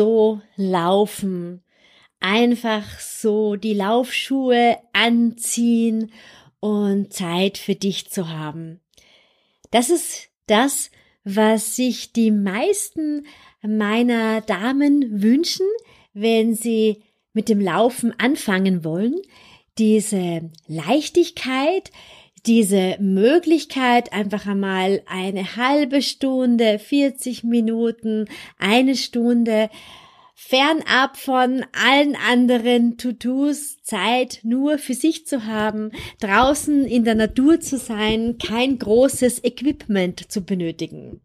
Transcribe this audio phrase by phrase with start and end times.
[0.00, 1.62] so laufen,
[2.20, 6.10] einfach so die Laufschuhe anziehen
[6.58, 8.80] und Zeit für dich zu haben.
[9.70, 10.90] Das ist das,
[11.22, 13.26] was sich die meisten
[13.60, 15.66] meiner Damen wünschen,
[16.14, 17.02] wenn sie
[17.34, 19.20] mit dem Laufen anfangen wollen.
[19.76, 21.90] Diese Leichtigkeit,
[22.46, 28.26] diese Möglichkeit, einfach einmal eine halbe Stunde, 40 Minuten,
[28.58, 29.70] eine Stunde
[30.34, 37.60] fernab von allen anderen To-Dos Zeit nur für sich zu haben, draußen in der Natur
[37.60, 41.20] zu sein, kein großes Equipment zu benötigen.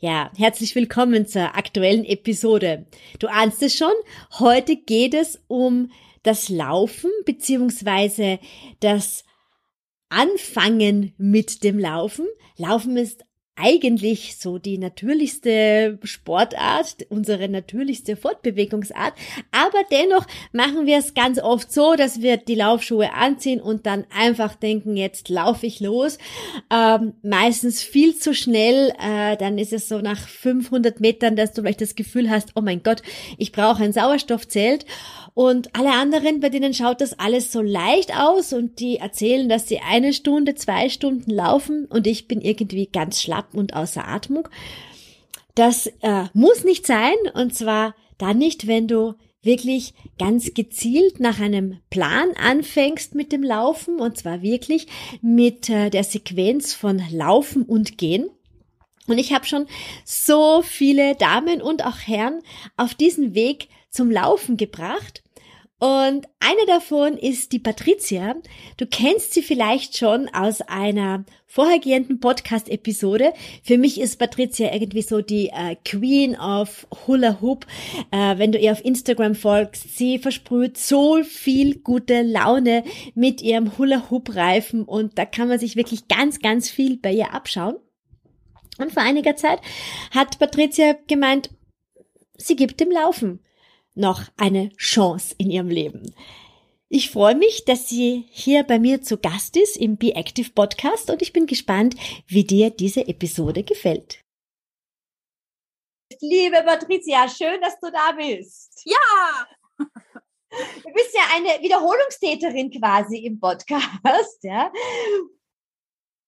[0.00, 2.86] Ja, herzlich willkommen zur aktuellen Episode.
[3.18, 3.92] Du ahnst es schon,
[4.38, 5.90] heute geht es um
[6.22, 8.38] das Laufen beziehungsweise
[8.80, 9.24] das
[10.08, 12.26] Anfangen mit dem Laufen.
[12.56, 13.24] Laufen ist
[13.58, 19.14] eigentlich so die natürlichste Sportart, unsere natürlichste Fortbewegungsart.
[19.50, 24.06] Aber dennoch machen wir es ganz oft so, dass wir die Laufschuhe anziehen und dann
[24.16, 26.18] einfach denken, jetzt laufe ich los.
[26.72, 28.92] Ähm, meistens viel zu schnell.
[29.00, 32.60] Äh, dann ist es so nach 500 Metern, dass du vielleicht das Gefühl hast, oh
[32.60, 33.02] mein Gott,
[33.38, 34.86] ich brauche ein Sauerstoffzelt.
[35.38, 39.68] Und alle anderen, bei denen schaut das alles so leicht aus und die erzählen, dass
[39.68, 44.48] sie eine Stunde, zwei Stunden laufen und ich bin irgendwie ganz schlapp und außer Atmung.
[45.54, 51.38] Das äh, muss nicht sein und zwar dann nicht, wenn du wirklich ganz gezielt nach
[51.38, 54.88] einem Plan anfängst mit dem Laufen und zwar wirklich
[55.22, 58.28] mit äh, der Sequenz von Laufen und Gehen.
[59.06, 59.66] Und ich habe schon
[60.04, 62.40] so viele Damen und auch Herren
[62.76, 65.22] auf diesen Weg zum Laufen gebracht.
[65.80, 68.34] Und eine davon ist die Patricia.
[68.78, 73.32] Du kennst sie vielleicht schon aus einer vorhergehenden Podcast-Episode.
[73.62, 77.64] Für mich ist Patricia irgendwie so die äh, Queen of Hula Hoop.
[78.10, 82.82] Äh, wenn du ihr auf Instagram folgst, sie versprüht so viel gute Laune
[83.14, 87.12] mit ihrem Hula Hoop Reifen und da kann man sich wirklich ganz, ganz viel bei
[87.12, 87.76] ihr abschauen.
[88.78, 89.60] Und vor einiger Zeit
[90.10, 91.50] hat Patricia gemeint,
[92.36, 93.40] sie gibt dem Laufen
[93.98, 96.14] noch eine Chance in ihrem Leben.
[96.88, 101.10] Ich freue mich, dass sie hier bei mir zu Gast ist im Be Active Podcast
[101.10, 101.94] und ich bin gespannt,
[102.26, 104.24] wie dir diese Episode gefällt.
[106.20, 108.80] Liebe Patricia, schön, dass du da bist.
[108.84, 109.46] Ja!
[110.48, 114.72] Du bist ja eine Wiederholungstäterin quasi im Podcast, ja.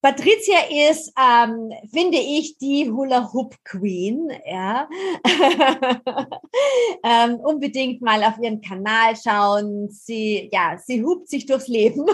[0.02, 4.32] Patricia ist, ähm, finde ich, die Hula Hoop Queen.
[4.46, 4.88] Ja.
[7.04, 9.90] ähm, unbedingt mal auf ihren Kanal schauen.
[9.90, 12.06] Sie, ja, sie hupt sich durchs Leben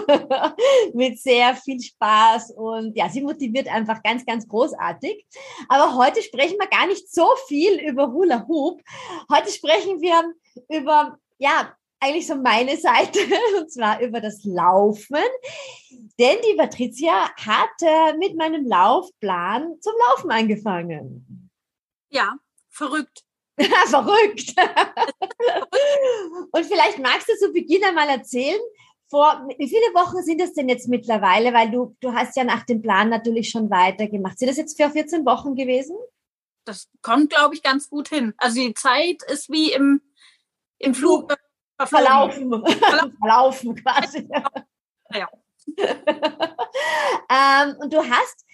[0.93, 5.25] mit sehr viel Spaß und ja, sie motiviert einfach ganz, ganz großartig.
[5.69, 8.81] Aber heute sprechen wir gar nicht so viel über Hula Hoop.
[9.31, 10.33] Heute sprechen wir
[10.69, 13.19] über ja, eigentlich so meine Seite,
[13.59, 15.17] und zwar über das Laufen.
[16.19, 21.49] Denn die Patricia hat äh, mit meinem Laufplan zum Laufen angefangen.
[22.09, 22.35] Ja,
[22.69, 23.23] verrückt.
[23.87, 24.53] verrückt.
[26.51, 28.59] und vielleicht magst du zu Beginn einmal erzählen,
[29.09, 31.53] vor wie viele Wochen sind es denn jetzt mittlerweile?
[31.53, 34.37] Weil du, du hast ja nach dem Plan natürlich schon weitergemacht.
[34.37, 35.95] Sind das jetzt für 14 Wochen gewesen?
[36.65, 38.33] Das kommt, glaube ich, ganz gut hin.
[38.37, 40.01] Also die Zeit ist wie im,
[40.79, 41.33] im Flug
[41.85, 42.63] Verlaufen.
[43.19, 44.27] Verlaufen quasi.
[45.13, 45.29] Ja.
[47.29, 48.45] ähm, und du hast,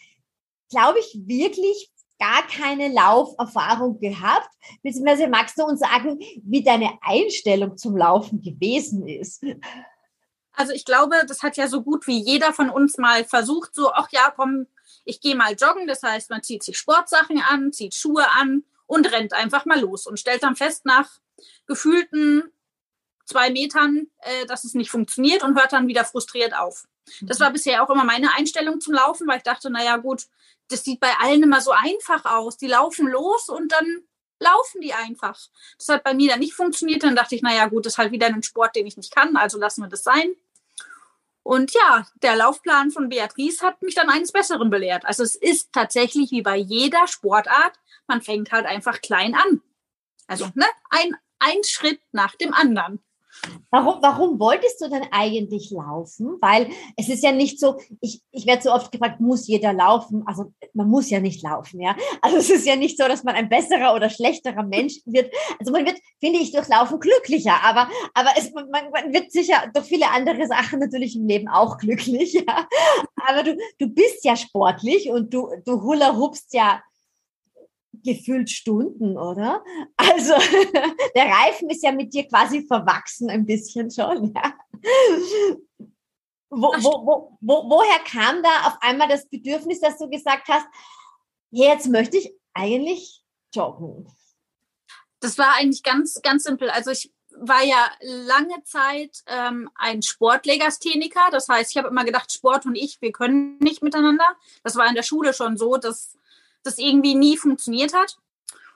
[0.70, 4.50] glaube ich, wirklich gar keine Lauferfahrung gehabt.
[4.82, 9.44] Beziehungsweise magst du uns sagen, wie deine Einstellung zum Laufen gewesen ist?
[10.54, 13.92] Also ich glaube, das hat ja so gut wie jeder von uns mal versucht, so,
[13.92, 14.68] ach ja, komm,
[15.04, 15.88] ich gehe mal joggen.
[15.88, 20.06] Das heißt, man zieht sich Sportsachen an, zieht Schuhe an und rennt einfach mal los
[20.08, 21.10] und stellt dann fest nach
[21.66, 22.44] gefühlten
[23.26, 26.86] zwei Metern, äh, dass es nicht funktioniert und hört dann wieder frustriert auf.
[27.22, 27.54] Das war mhm.
[27.54, 30.28] bisher auch immer meine Einstellung zum Laufen, weil ich dachte, naja gut,
[30.70, 32.58] das sieht bei allen immer so einfach aus.
[32.58, 34.04] Die laufen los und dann
[34.40, 35.40] laufen die einfach.
[35.78, 37.04] Das hat bei mir dann nicht funktioniert.
[37.04, 39.36] Dann dachte ich, naja gut, das ist halt wieder ein Sport, den ich nicht kann,
[39.36, 40.36] also lassen wir das sein.
[41.46, 45.06] Und ja, der Laufplan von Beatrice hat mich dann eines Besseren belehrt.
[45.06, 47.74] Also es ist tatsächlich wie bei jeder Sportart,
[48.08, 49.62] man fängt halt einfach klein an.
[50.26, 53.04] Also ne, ein ein Schritt nach dem anderen.
[53.72, 56.38] Warum, warum wolltest du denn eigentlich laufen?
[56.42, 60.24] Weil es ist ja nicht so, ich, ich werde so oft gefragt, muss jeder laufen?
[60.26, 61.96] Also man muss ja nicht laufen, ja.
[62.22, 65.34] Also es ist ja nicht so, dass man ein besserer oder schlechterer Mensch wird.
[65.60, 69.70] Also man wird, finde ich, durch Laufen glücklicher, aber, aber es, man, man wird sicher
[69.74, 72.68] durch viele andere Sachen natürlich im Leben auch glücklich, ja.
[73.28, 76.82] Aber du, du bist ja sportlich und du, du hula hupst ja
[78.04, 79.64] gefühlt Stunden, oder?
[79.98, 80.34] Also
[81.16, 84.34] der Reifen ist ja mit dir quasi verwachsen ein bisschen schon.
[84.34, 84.54] Ja.
[86.50, 90.68] Wo, wo, wo, wo, woher kam da auf einmal das Bedürfnis, dass du gesagt hast,
[91.50, 93.24] jetzt möchte ich eigentlich
[93.54, 94.08] joggen?
[95.20, 96.70] Das war eigentlich ganz, ganz simpel.
[96.70, 101.30] Also ich war ja lange Zeit ähm, ein Sportlegastheniker.
[101.32, 104.26] Das heißt, ich habe immer gedacht, Sport und ich, wir können nicht miteinander.
[104.64, 106.18] Das war in der Schule schon so, dass
[106.64, 108.18] das irgendwie nie funktioniert hat.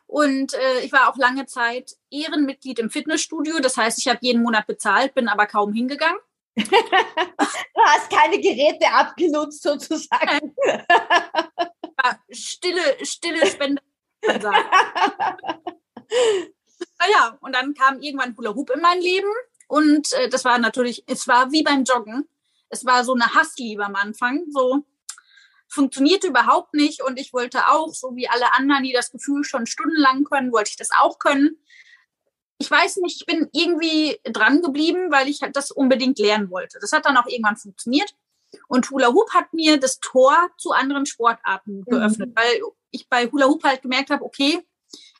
[0.08, 3.60] Und äh, ich war auch lange Zeit Ehrenmitglied im Fitnessstudio.
[3.60, 6.20] Das heißt, ich habe jeden Monat bezahlt, bin aber kaum hingegangen.
[6.56, 6.64] du
[7.86, 10.56] hast keine Geräte abgenutzt sozusagen.
[12.32, 13.82] stille, stille Spende.
[17.00, 19.30] naja, und dann kam irgendwann Hula Hoop in mein Leben.
[19.68, 22.28] Und äh, das war natürlich, es war wie beim Joggen.
[22.70, 24.46] Es war so eine Hassliebe am Anfang.
[24.50, 24.86] So,
[25.68, 29.66] funktionierte überhaupt nicht und ich wollte auch, so wie alle anderen, die das Gefühl schon
[29.66, 31.58] stundenlang können, wollte ich das auch können.
[32.60, 36.80] Ich weiß nicht, ich bin irgendwie dran geblieben, weil ich das unbedingt lernen wollte.
[36.82, 38.16] Das hat dann auch irgendwann funktioniert.
[38.68, 41.86] Und Hula Hoop hat mir das Tor zu anderen Sportarten mhm.
[41.86, 42.36] geöffnet, mhm.
[42.36, 42.62] weil
[42.92, 44.66] ich bei Hula Hoop halt gemerkt habe, okay,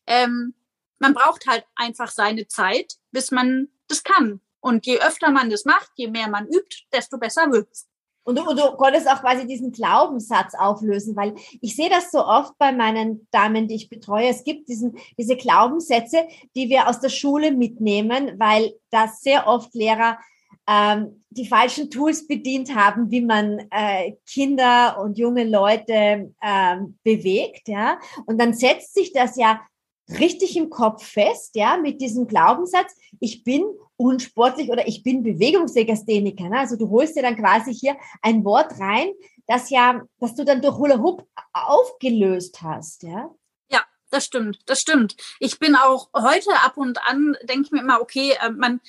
[0.08, 0.56] ähm,
[1.00, 4.42] man braucht halt einfach seine Zeit, bis man das kann.
[4.60, 7.88] Und je öfter man das macht, je mehr man übt, desto besser wird's.
[8.28, 12.58] Und du, du konntest auch quasi diesen Glaubenssatz auflösen, weil ich sehe das so oft
[12.58, 14.28] bei meinen Damen, die ich betreue.
[14.28, 19.74] Es gibt diesen, diese Glaubenssätze, die wir aus der Schule mitnehmen, weil da sehr oft
[19.74, 20.20] Lehrer
[20.68, 27.70] ähm, die falschen Tools bedient haben, wie man äh, Kinder und junge Leute ähm, bewegt,
[27.70, 27.98] ja.
[28.26, 29.62] Und dann setzt sich das ja
[30.10, 33.66] richtig im Kopf fest, ja, mit diesem Glaubenssatz, ich bin
[33.98, 36.50] unsportlich oder ich bin Bewegungslegastheniker.
[36.50, 36.60] Ne?
[36.60, 39.12] Also du holst dir dann quasi hier ein Wort rein,
[39.48, 43.30] das ja, das du dann durch Hula Hoop aufgelöst hast, ja?
[43.70, 45.16] Ja, das stimmt, das stimmt.
[45.40, 48.82] Ich bin auch heute ab und an, denke ich mir immer, okay, äh, man,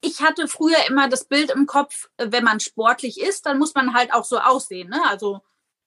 [0.00, 3.94] ich hatte früher immer das Bild im Kopf, wenn man sportlich ist, dann muss man
[3.94, 5.00] halt auch so aussehen, ne?
[5.08, 5.40] Also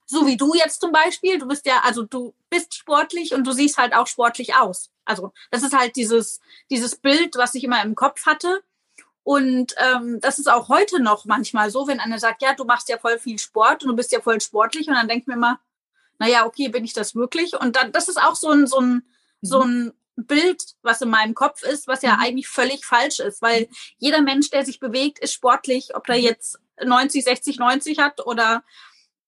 [0.09, 3.51] so wie du jetzt zum Beispiel, du bist ja, also du bist sportlich und du
[3.51, 4.89] siehst halt auch sportlich aus.
[5.03, 6.39] Also das ist halt dieses,
[6.69, 8.63] dieses Bild, was ich immer im Kopf hatte.
[9.23, 12.87] Und ähm, das ist auch heute noch manchmal so, wenn einer sagt, ja, du machst
[12.87, 14.87] ja voll viel Sport und du bist ja voll sportlich.
[14.87, 15.59] Und dann denkt mir immer,
[16.19, 17.53] naja, okay, bin ich das wirklich?
[17.59, 19.03] Und dann, das ist auch so ein, so ein, mhm.
[19.41, 22.21] so ein Bild, was in meinem Kopf ist, was ja mhm.
[22.21, 23.67] eigentlich völlig falsch ist, weil
[23.97, 26.23] jeder Mensch, der sich bewegt, ist sportlich, ob der mhm.
[26.23, 28.63] jetzt 90, 60, 90 hat oder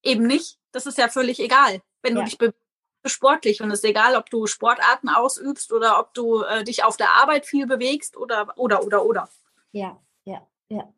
[0.04, 0.59] eben nicht.
[0.72, 1.82] Das ist ja völlig egal.
[2.02, 2.22] Wenn ja.
[2.22, 2.60] du dich bewegst,
[3.06, 6.98] sportlich und es ist egal, ob du Sportarten ausübst oder ob du äh, dich auf
[6.98, 9.30] der Arbeit viel bewegst oder oder oder oder.
[9.72, 10.94] Ja, ja, ja.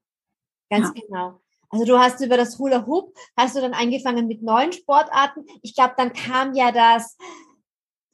[0.70, 1.02] Ganz ja.
[1.06, 1.42] genau.
[1.70, 5.46] Also du hast über das Hula Hoop, hast du dann angefangen mit neuen Sportarten.
[5.62, 7.18] Ich glaube, dann kam ja das,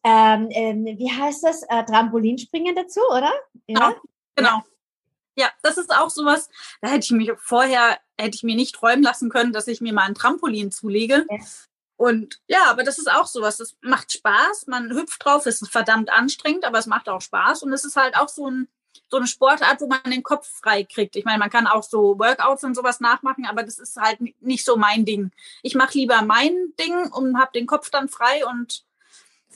[0.04, 3.32] ähm, ähm, wie heißt das, äh, Trampolinspringen dazu, oder?
[3.68, 3.94] Ja, genau.
[4.36, 4.62] genau.
[5.38, 6.50] Ja, das ist auch sowas,
[6.82, 9.94] da hätte ich mich vorher, hätte ich mir nicht träumen lassen können, dass ich mir
[9.94, 11.26] mal ein Trampolin zulege.
[11.30, 11.38] Ja.
[11.96, 13.58] Und ja, aber das ist auch sowas.
[13.58, 14.68] Das macht Spaß.
[14.68, 15.46] Man hüpft drauf.
[15.46, 17.64] Es ist verdammt anstrengend, aber es macht auch Spaß.
[17.64, 18.68] Und es ist halt auch so, ein,
[19.10, 21.16] so eine Sportart, wo man den Kopf frei kriegt.
[21.16, 24.66] Ich meine, man kann auch so Workouts und sowas nachmachen, aber das ist halt nicht
[24.66, 25.32] so mein Ding.
[25.62, 28.86] Ich mache lieber mein Ding und habe den Kopf dann frei und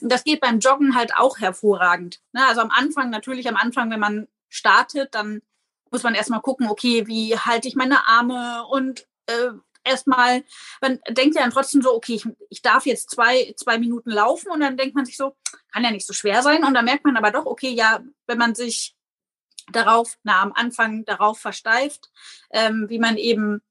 [0.00, 2.20] das geht beim Joggen halt auch hervorragend.
[2.32, 2.44] Ne?
[2.46, 5.42] Also am Anfang, natürlich am Anfang, wenn man startet, dann
[5.92, 9.50] muss man erstmal gucken, okay, wie halte ich meine Arme und äh,
[9.84, 10.42] erstmal,
[10.80, 14.50] man denkt ja dann trotzdem so, okay, ich, ich darf jetzt zwei, zwei Minuten laufen
[14.50, 15.36] und dann denkt man sich so,
[15.72, 16.64] kann ja nicht so schwer sein.
[16.64, 18.94] Und dann merkt man aber doch, okay, ja, wenn man sich
[19.70, 22.10] darauf, na, am Anfang darauf versteift,
[22.50, 23.62] ähm, wie man eben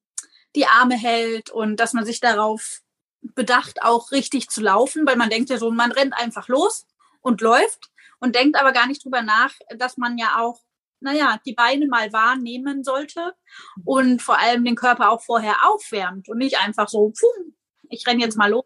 [0.55, 2.81] die Arme hält und dass man sich darauf
[3.21, 6.87] bedacht, auch richtig zu laufen, weil man denkt ja so, man rennt einfach los
[7.21, 10.59] und läuft und denkt aber gar nicht drüber nach, dass man ja auch
[11.01, 13.33] naja, die Beine mal wahrnehmen sollte
[13.85, 17.51] und vor allem den Körper auch vorher aufwärmt und nicht einfach so, pfuh,
[17.89, 18.65] ich renne jetzt mal los.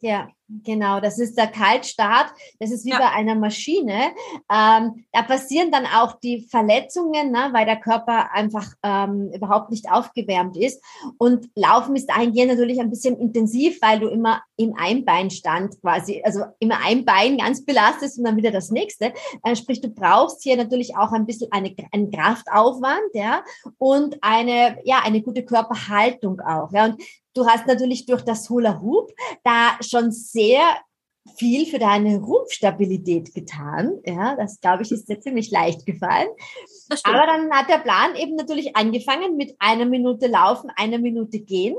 [0.00, 0.28] Ja,
[0.64, 2.32] Genau, das ist der Kaltstart.
[2.58, 2.98] Das ist wie ja.
[2.98, 4.10] bei einer Maschine.
[4.50, 9.90] Ähm, da passieren dann auch die Verletzungen, ne, weil der Körper einfach ähm, überhaupt nicht
[9.90, 10.82] aufgewärmt ist.
[11.18, 16.40] Und Laufen ist dahingehend natürlich ein bisschen intensiv, weil du immer im Einbeinstand quasi, also
[16.58, 19.12] immer ein Bein ganz belastest und dann wieder das nächste.
[19.44, 23.44] Äh, sprich, du brauchst hier natürlich auch ein bisschen eine, einen Kraftaufwand, ja,
[23.78, 26.72] und eine, ja, eine gute Körperhaltung auch.
[26.72, 26.86] Ja.
[26.86, 27.00] Und
[27.32, 29.12] Du hast natürlich durch das Hula Hoop
[29.44, 30.39] da schon sehr
[31.36, 34.00] viel für deine Rumpfstabilität getan.
[34.04, 36.28] Ja, das glaube ich ist dir ziemlich leicht gefallen.
[37.04, 41.76] Aber dann hat der Plan eben natürlich angefangen mit einer Minute laufen, einer Minute gehen.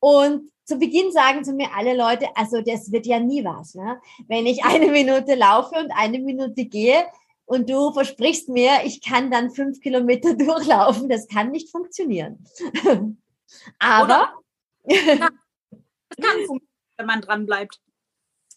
[0.00, 3.74] Und zu Beginn sagen zu mir alle Leute, also das wird ja nie was.
[3.74, 4.00] Ne?
[4.28, 7.04] Wenn ich eine Minute laufe und eine Minute gehe
[7.44, 12.44] und du versprichst mir, ich kann dann fünf Kilometer durchlaufen, das kann nicht funktionieren.
[13.78, 14.32] Aber
[14.84, 17.80] Oder das kann funktionieren, wenn man dran bleibt.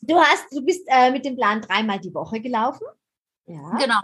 [0.08, 2.86] Du hast, du bist äh, mit dem Plan dreimal die Woche gelaufen.
[3.46, 3.78] Ja.
[3.78, 4.00] Genau.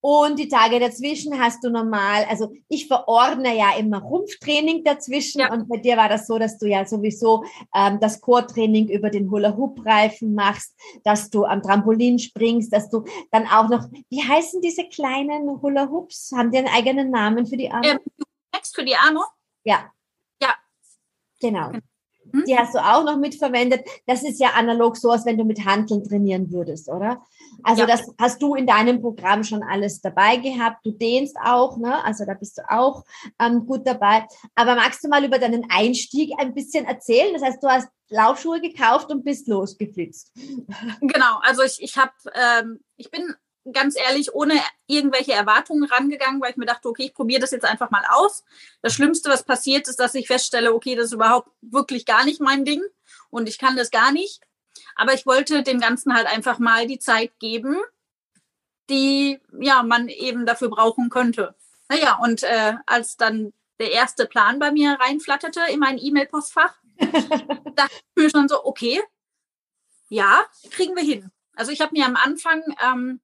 [0.00, 5.50] Und die Tage dazwischen hast du normal, also ich verordne ja immer Rumpftraining dazwischen ja.
[5.50, 7.42] und bei dir war das so, dass du ja sowieso
[7.74, 13.46] ähm, das Core-Training über den Hula-Hoop-Reifen machst, dass du am Trampolin springst, dass du dann
[13.46, 16.32] auch noch, wie heißen diese kleinen Hula-Hoops?
[16.36, 17.92] Haben die einen eigenen Namen für die Arme?
[17.92, 18.00] Ähm,
[18.74, 19.20] für die Arme?
[19.64, 19.90] Ja.
[21.40, 21.72] Genau.
[22.34, 22.44] Hm?
[22.46, 23.86] Die hast du auch noch mitverwendet.
[24.06, 27.22] Das ist ja analog so, als wenn du mit Handeln trainieren würdest, oder?
[27.62, 27.86] Also ja.
[27.86, 30.84] das hast du in deinem Programm schon alles dabei gehabt.
[30.84, 32.04] Du dehnst auch, ne?
[32.04, 33.04] Also da bist du auch
[33.40, 34.26] ähm, gut dabei.
[34.56, 37.32] Aber magst du mal über deinen Einstieg ein bisschen erzählen?
[37.32, 40.32] Das heißt, du hast Laufschuhe gekauft und bist losgeflitzt.
[41.00, 41.38] Genau.
[41.42, 43.34] Also ich, ich habe, ähm, ich bin
[43.72, 47.64] ganz ehrlich ohne irgendwelche Erwartungen rangegangen, weil ich mir dachte, okay, ich probiere das jetzt
[47.64, 48.44] einfach mal aus.
[48.82, 52.40] Das Schlimmste, was passiert, ist, dass ich feststelle, okay, das ist überhaupt wirklich gar nicht
[52.40, 52.82] mein Ding
[53.30, 54.40] und ich kann das gar nicht.
[54.96, 57.76] Aber ich wollte dem Ganzen halt einfach mal die Zeit geben,
[58.90, 61.54] die ja man eben dafür brauchen könnte.
[61.88, 67.94] Naja, und äh, als dann der erste Plan bei mir reinflatterte in mein E-Mail-Postfach, dachte
[67.94, 69.02] ich mir schon so, okay,
[70.08, 71.30] ja, kriegen wir hin.
[71.54, 73.20] Also ich habe mir am Anfang ähm,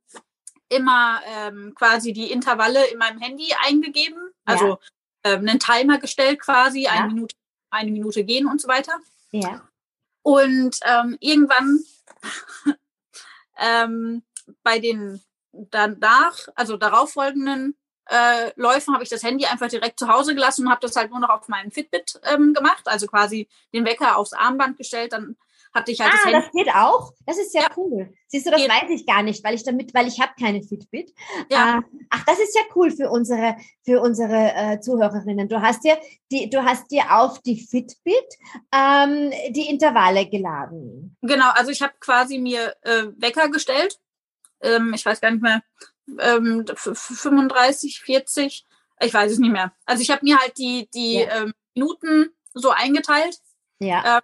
[0.70, 4.78] immer ähm, quasi die Intervalle in meinem Handy eingegeben, also
[5.24, 5.32] ja.
[5.32, 6.92] ähm, einen Timer gestellt quasi, ja.
[6.92, 7.36] eine Minute,
[7.70, 8.94] eine Minute gehen und so weiter.
[9.32, 9.68] Ja.
[10.22, 11.80] Und ähm, irgendwann
[13.58, 14.22] ähm,
[14.62, 15.20] bei den
[15.52, 17.76] danach, also darauffolgenden
[18.08, 21.10] äh, Läufen habe ich das Handy einfach direkt zu Hause gelassen und habe das halt
[21.10, 25.36] nur noch auf meinen Fitbit ähm, gemacht, also quasi den Wecker aufs Armband gestellt, dann
[25.72, 27.12] hatte ich halt ah, das, das geht auch.
[27.26, 27.68] Das ist ja, ja.
[27.76, 28.12] cool.
[28.26, 28.70] Siehst du, das geht.
[28.70, 31.14] weiß ich gar nicht, weil ich damit, weil ich habe keine Fitbit.
[31.50, 31.78] Ja.
[31.78, 35.48] Äh, ach, das ist ja cool für unsere für unsere äh, Zuhörerinnen.
[35.48, 35.98] Du hast dir
[36.32, 38.36] die, du hast dir auf die Fitbit
[38.72, 41.16] ähm, die Intervalle geladen.
[41.22, 43.98] Genau, also ich habe quasi mir äh, Wecker gestellt.
[44.62, 45.62] Ähm, ich weiß gar nicht mehr,
[46.18, 48.66] ähm, 35, 40,
[49.02, 49.72] ich weiß es nicht mehr.
[49.86, 51.42] Also ich habe mir halt die die ja.
[51.42, 53.38] ähm, Minuten so eingeteilt.
[53.78, 54.16] Ja.
[54.16, 54.22] Ähm,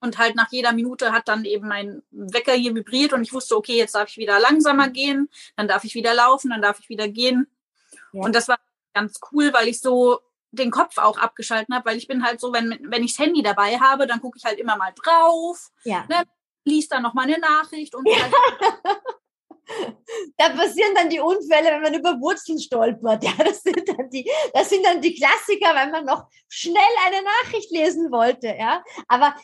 [0.00, 3.56] und halt nach jeder Minute hat dann eben mein Wecker hier vibriert und ich wusste,
[3.56, 6.88] okay, jetzt darf ich wieder langsamer gehen, dann darf ich wieder laufen, dann darf ich
[6.88, 7.46] wieder gehen.
[8.12, 8.22] Ja.
[8.22, 8.58] Und das war
[8.94, 12.52] ganz cool, weil ich so den Kopf auch abgeschalten habe, weil ich bin halt so,
[12.52, 16.04] wenn, wenn ich das Handy dabei habe, dann gucke ich halt immer mal drauf, ja.
[16.08, 16.24] ne,
[16.64, 18.16] liest dann noch mal eine Nachricht und ja.
[18.16, 18.32] halt
[20.36, 23.24] da passieren dann die Unfälle, wenn man über Wurzeln stolpert.
[23.24, 27.22] Ja, das sind dann die, das sind dann die Klassiker, wenn man noch schnell eine
[27.22, 28.54] Nachricht lesen wollte.
[28.58, 29.34] Ja, aber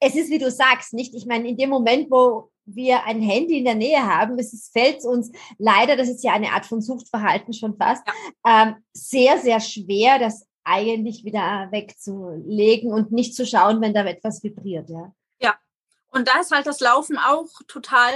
[0.00, 1.14] es ist, wie du sagst, nicht?
[1.14, 5.04] Ich meine, in dem Moment, wo wir ein Handy in der Nähe haben, es fällt
[5.04, 8.62] uns leider, das ist ja eine Art von Suchtverhalten schon fast, ja.
[8.62, 14.42] ähm, sehr, sehr schwer, das eigentlich wieder wegzulegen und nicht zu schauen, wenn da etwas
[14.42, 15.12] vibriert, ja.
[15.40, 15.54] Ja.
[16.08, 18.12] Und da ist halt das Laufen auch total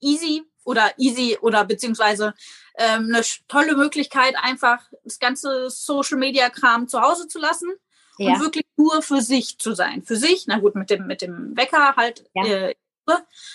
[0.00, 2.34] easy oder easy oder beziehungsweise
[2.76, 7.70] ähm, eine tolle Möglichkeit, einfach das ganze Social Media Kram zu Hause zu lassen
[8.18, 8.34] ja.
[8.34, 10.02] und wirklich nur für sich zu sein.
[10.02, 12.44] Für sich, na gut, mit dem, mit dem Wecker halt, ja.
[12.44, 12.74] äh,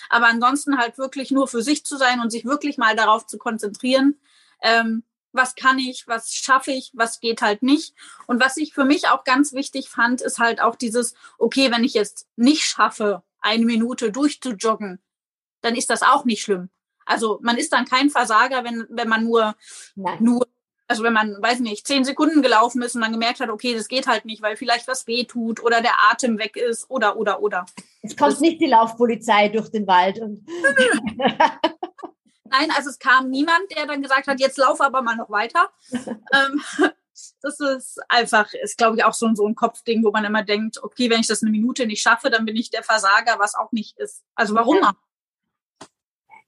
[0.08, 3.38] aber ansonsten halt wirklich nur für sich zu sein und sich wirklich mal darauf zu
[3.38, 4.18] konzentrieren,
[4.60, 7.94] ähm, was kann ich, was schaffe ich, was geht halt nicht.
[8.26, 11.84] Und was ich für mich auch ganz wichtig fand, ist halt auch dieses, okay, wenn
[11.84, 15.00] ich jetzt nicht schaffe, eine Minute durchzujoggen,
[15.60, 16.70] dann ist das auch nicht schlimm.
[17.04, 19.56] Also man ist dann kein Versager, wenn, wenn man nur,
[20.20, 20.46] nur
[20.86, 23.88] also wenn man, weiß nicht, zehn Sekunden gelaufen ist und dann gemerkt hat, okay, das
[23.88, 27.40] geht halt nicht, weil vielleicht was weh tut oder der Atem weg ist oder, oder,
[27.40, 27.64] oder.
[28.02, 30.18] Es kommt das, nicht die Laufpolizei durch den Wald.
[30.18, 30.46] Und
[32.44, 35.70] Nein, also es kam niemand, der dann gesagt hat, jetzt lauf aber mal noch weiter.
[35.92, 36.62] ähm,
[37.40, 40.82] das ist einfach, ist glaube ich auch so, so ein Kopfding, wo man immer denkt,
[40.82, 43.72] okay, wenn ich das eine Minute nicht schaffe, dann bin ich der Versager, was auch
[43.72, 44.22] nicht ist.
[44.34, 44.76] Also warum?
[44.76, 44.94] Ja.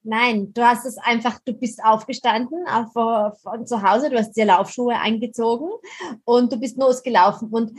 [0.09, 4.45] Nein, du hast es einfach, du bist aufgestanden von, von zu Hause, du hast dir
[4.45, 5.69] Laufschuhe eingezogen
[6.25, 7.49] und du bist losgelaufen.
[7.49, 7.73] Und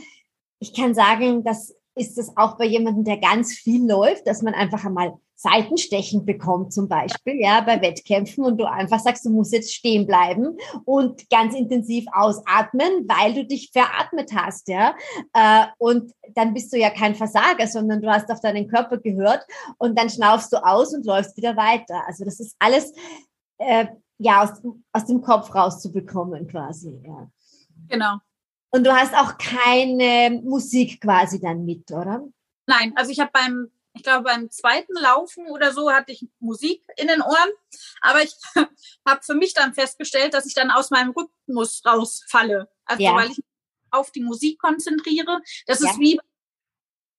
[0.58, 4.52] ich kann sagen, das ist es auch bei jemandem, der ganz viel läuft, dass man
[4.52, 9.52] einfach einmal Seitenstechen bekommt zum Beispiel, ja, bei Wettkämpfen und du einfach sagst, du musst
[9.52, 14.96] jetzt stehen bleiben und ganz intensiv ausatmen, weil du dich veratmet hast, ja.
[15.32, 19.46] Äh, und dann bist du ja kein Versager, sondern du hast auf deinen Körper gehört
[19.78, 22.02] und dann schnaufst du aus und läufst wieder weiter.
[22.08, 22.92] Also das ist alles,
[23.58, 23.86] äh,
[24.18, 24.60] ja, aus,
[24.92, 27.30] aus dem Kopf rauszubekommen quasi, ja.
[27.88, 28.16] Genau.
[28.70, 32.26] Und du hast auch keine Musik quasi dann mit, oder?
[32.66, 36.84] Nein, also ich habe beim ich glaube, beim zweiten Laufen oder so hatte ich Musik
[36.96, 37.50] in den Ohren.
[38.00, 38.32] Aber ich
[39.06, 42.70] habe für mich dann festgestellt, dass ich dann aus meinem Rhythmus rausfalle.
[42.84, 43.14] Also ja.
[43.14, 43.46] weil ich mich
[43.90, 45.40] auf die Musik konzentriere.
[45.66, 45.90] Das ja.
[45.90, 46.20] ist wie,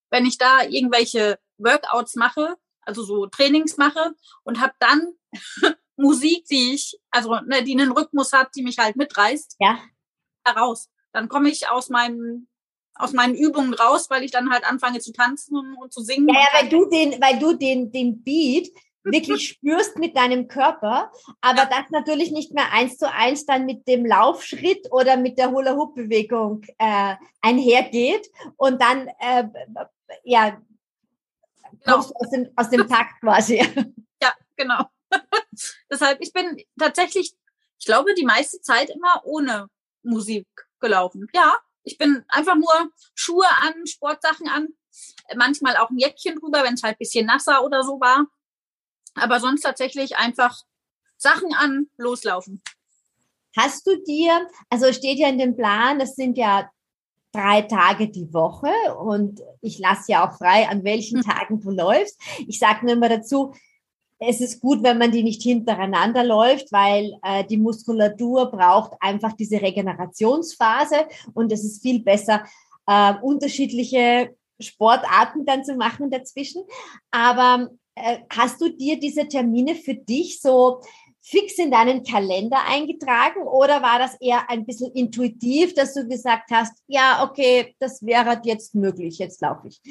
[0.10, 5.14] wenn ich da irgendwelche Workouts mache, also so Trainings mache und habe dann
[5.98, 9.80] Musik, die ich, also ne, die einen Rhythmus hat, die mich halt mitreißt, ja.
[10.46, 10.90] heraus.
[11.12, 12.48] Dann komme ich aus meinem
[13.00, 16.28] aus meinen Übungen raus, weil ich dann halt anfange zu tanzen und, zu singen.
[16.28, 18.68] Ja, ja, weil du den, weil du den, den Beat
[19.04, 21.66] wirklich spürst mit deinem Körper, aber ja.
[21.66, 26.66] das natürlich nicht mehr eins zu eins dann mit dem Laufschritt oder mit der Hula-Hoop-Bewegung
[26.78, 29.46] äh, einhergeht und dann äh,
[30.26, 30.58] ja
[31.72, 31.94] genau.
[31.94, 33.66] kommst du aus dem, aus dem Takt quasi.
[34.22, 34.84] Ja, genau.
[35.90, 37.34] Deshalb, ich bin tatsächlich,
[37.80, 39.70] ich glaube, die meiste Zeit immer ohne
[40.04, 40.46] Musik
[40.82, 41.28] gelaufen.
[41.34, 44.68] Ja, ich bin einfach nur Schuhe an, Sportsachen an,
[45.36, 48.26] manchmal auch ein Jäckchen drüber, wenn es halt bisschen nasser oder so war.
[49.16, 50.58] Aber sonst tatsächlich einfach
[51.18, 52.62] Sachen an, loslaufen.
[53.58, 56.70] Hast du dir, also steht ja in dem Plan, das sind ja
[57.32, 61.30] drei Tage die Woche und ich lasse ja auch frei, an welchen hm.
[61.30, 62.20] Tagen du läufst.
[62.48, 63.54] Ich sage nur immer dazu,
[64.20, 69.34] es ist gut, wenn man die nicht hintereinander läuft, weil äh, die Muskulatur braucht einfach
[69.34, 72.44] diese Regenerationsphase und es ist viel besser,
[72.86, 76.64] äh, unterschiedliche Sportarten dann zu machen dazwischen.
[77.12, 80.82] Aber äh, hast du dir diese Termine für dich so
[81.22, 86.50] fix in deinen Kalender eingetragen oder war das eher ein bisschen intuitiv, dass du gesagt
[86.52, 89.82] hast, ja, okay, das wäre jetzt möglich, jetzt laufe ich?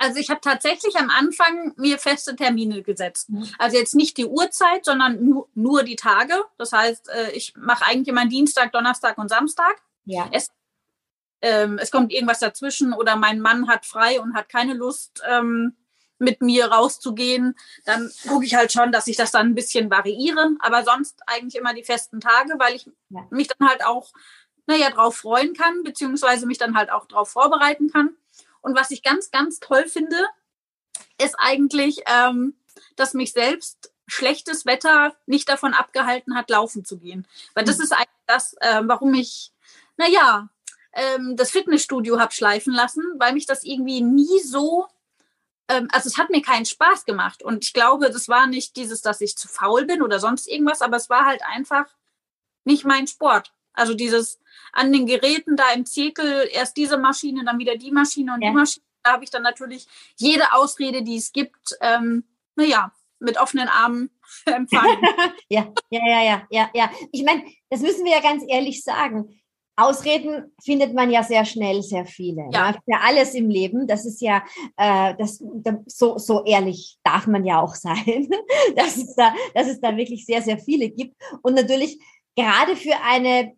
[0.00, 3.28] Also ich habe tatsächlich am Anfang mir feste Termine gesetzt.
[3.28, 3.46] Mhm.
[3.58, 6.34] Also jetzt nicht die Uhrzeit, sondern nur, nur die Tage.
[6.56, 9.76] Das heißt, äh, ich mache eigentlich immer Dienstag, Donnerstag und Samstag.
[10.06, 10.26] Ja.
[10.32, 10.48] Es,
[11.42, 15.76] ähm, es kommt irgendwas dazwischen oder mein Mann hat frei und hat keine Lust, ähm,
[16.18, 17.54] mit mir rauszugehen.
[17.84, 20.56] Dann gucke ich halt schon, dass ich das dann ein bisschen variiere.
[20.60, 23.26] Aber sonst eigentlich immer die festen Tage, weil ich ja.
[23.30, 24.12] mich dann halt auch,
[24.66, 28.16] naja, drauf freuen kann, beziehungsweise mich dann halt auch drauf vorbereiten kann.
[28.60, 30.26] Und was ich ganz, ganz toll finde,
[31.18, 32.54] ist eigentlich, ähm,
[32.96, 37.26] dass mich selbst schlechtes Wetter nicht davon abgehalten hat, laufen zu gehen.
[37.54, 37.84] Weil das mhm.
[37.84, 39.52] ist eigentlich das, äh, warum ich,
[39.96, 40.48] naja,
[40.92, 44.88] ähm, das Fitnessstudio habe schleifen lassen, weil mich das irgendwie nie so,
[45.68, 47.42] ähm, also es hat mir keinen Spaß gemacht.
[47.42, 50.82] Und ich glaube, das war nicht dieses, dass ich zu faul bin oder sonst irgendwas,
[50.82, 51.86] aber es war halt einfach
[52.64, 53.52] nicht mein Sport.
[53.72, 54.40] Also dieses
[54.72, 58.50] an den Geräten da im Zirkel, erst diese Maschine, dann wieder die Maschine und ja.
[58.50, 58.84] die Maschine.
[59.02, 59.86] Da habe ich dann natürlich
[60.18, 64.10] jede Ausrede, die es gibt, ähm, naja, mit offenen Armen
[64.46, 64.98] empfangen.
[65.48, 66.90] ja, ja, ja, ja, ja, ja.
[67.12, 69.36] Ich meine, das müssen wir ja ganz ehrlich sagen.
[69.76, 72.48] Ausreden findet man ja sehr schnell, sehr viele.
[72.52, 72.70] Ja.
[72.70, 72.72] ja.
[72.72, 73.86] Für alles im Leben.
[73.86, 74.42] Das ist ja,
[74.76, 75.42] äh, das,
[75.86, 78.28] so, so ehrlich darf man ja auch sein,
[78.76, 81.16] dass es, da, dass es da wirklich sehr, sehr viele gibt.
[81.42, 81.98] Und natürlich
[82.36, 83.54] gerade für eine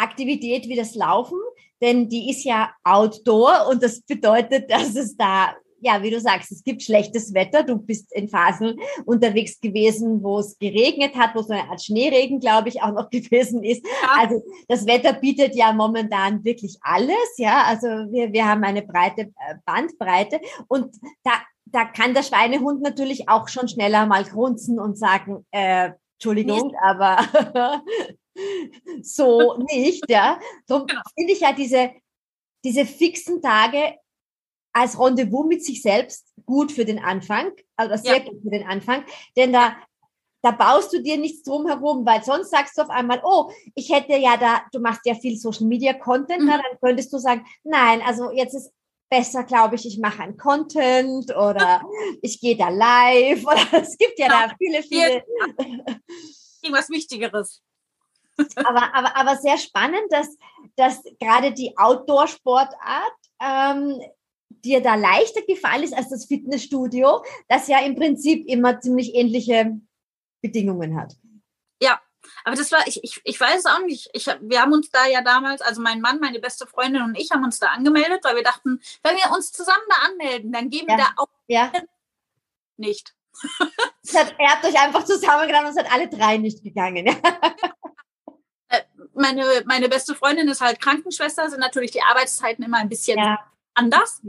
[0.00, 1.38] Aktivität wie das Laufen,
[1.80, 6.52] denn die ist ja outdoor und das bedeutet, dass es da ja, wie du sagst,
[6.52, 7.62] es gibt schlechtes Wetter.
[7.62, 12.38] Du bist in Phasen unterwegs gewesen, wo es geregnet hat, wo so eine Art Schneeregen,
[12.38, 13.84] glaube ich, auch noch gewesen ist.
[13.84, 14.20] Ja.
[14.20, 17.16] Also das Wetter bietet ja momentan wirklich alles.
[17.38, 21.32] Ja, also wir, wir haben eine breite äh, Bandbreite und da,
[21.64, 27.24] da kann der Schweinehund natürlich auch schon schneller mal grunzen und sagen, äh, Entschuldigung, aber
[29.02, 30.38] so nicht, ja.
[30.66, 31.02] Darum genau.
[31.16, 31.92] finde ich ja diese,
[32.64, 33.96] diese fixen Tage
[34.72, 38.24] als Rendezvous mit sich selbst gut für den Anfang, also sehr ja.
[38.24, 39.04] gut für den Anfang,
[39.36, 39.76] denn da,
[40.42, 43.92] da baust du dir nichts drum herum, weil sonst sagst du auf einmal, oh, ich
[43.92, 46.46] hätte ja da, du machst ja viel Social Media Content, mhm.
[46.46, 48.72] na, dann könntest du sagen, nein, also jetzt ist
[49.10, 51.82] besser, glaube ich, ich mache ein Content oder
[52.22, 55.24] ich gehe da live oder es gibt ja, ja da viele, viele.
[56.62, 57.62] Irgendwas Wichtigeres.
[58.56, 60.36] Aber, aber, aber sehr spannend, dass,
[60.76, 64.00] dass gerade die Outdoor-Sportart ähm,
[64.48, 69.78] dir da leichter gefallen ist als das Fitnessstudio, das ja im Prinzip immer ziemlich ähnliche
[70.42, 71.14] Bedingungen hat.
[71.82, 72.00] Ja,
[72.44, 74.10] aber das war, ich, ich, ich weiß es auch nicht.
[74.12, 77.30] Ich, wir haben uns da ja damals, also mein Mann, meine beste Freundin und ich
[77.30, 80.86] haben uns da angemeldet, weil wir dachten, wenn wir uns zusammen da anmelden, dann gehen
[80.86, 81.04] wir Ja.
[81.16, 81.72] da auch Ja,
[82.76, 83.14] nicht.
[84.14, 87.06] hat, er hat euch einfach zusammengenommen und es hat alle drei nicht gegangen.
[89.20, 93.38] Meine, meine beste Freundin ist halt Krankenschwester, sind natürlich die Arbeitszeiten immer ein bisschen Ja,
[93.74, 94.20] anders.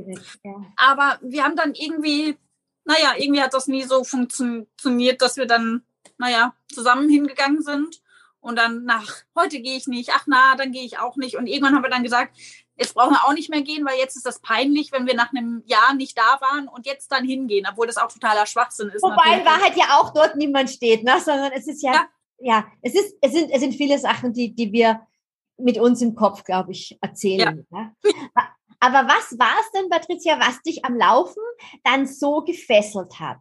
[0.43, 0.56] ja.
[0.75, 2.38] Aber wir haben dann irgendwie,
[2.86, 5.84] naja, irgendwie hat das nie so funktioniert, dass wir dann,
[6.17, 8.01] naja, zusammen hingegangen sind.
[8.39, 11.38] Und dann nach, heute gehe ich nicht, ach na, dann gehe ich auch nicht.
[11.38, 12.36] Und irgendwann haben wir dann gesagt,
[12.75, 15.32] jetzt brauchen wir auch nicht mehr gehen, weil jetzt ist das peinlich, wenn wir nach
[15.32, 19.04] einem Jahr nicht da waren und jetzt dann hingehen, obwohl das auch totaler Schwachsinn ist.
[19.04, 19.45] Wobei in.
[19.45, 21.21] Wahrheit ja auch dort niemand steht, ne?
[21.23, 22.10] sondern es ist ja, ja,
[22.41, 22.65] Ja.
[22.82, 25.01] es, ist, es, sind, es sind viele Sachen, die, die wir
[25.58, 27.65] mit uns im Kopf, glaube ich, erzählen.
[27.69, 27.95] Ne?
[28.80, 31.43] Aber was war es denn, Patricia, was dich am Laufen
[31.84, 33.38] dann so gefesselt hat?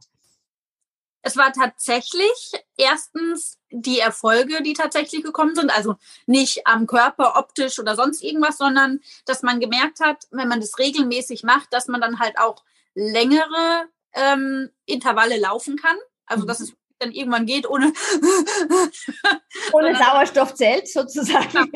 [1.23, 5.71] Es war tatsächlich erstens die Erfolge, die tatsächlich gekommen sind.
[5.71, 10.61] Also nicht am Körper, optisch oder sonst irgendwas, sondern dass man gemerkt hat, wenn man
[10.61, 15.97] das regelmäßig macht, dass man dann halt auch längere ähm, Intervalle laufen kann.
[16.27, 16.65] Also dass Mhm.
[16.67, 17.93] es dann irgendwann geht, ohne
[19.73, 21.73] Ohne Sondern- Sauerstoffzelt sozusagen.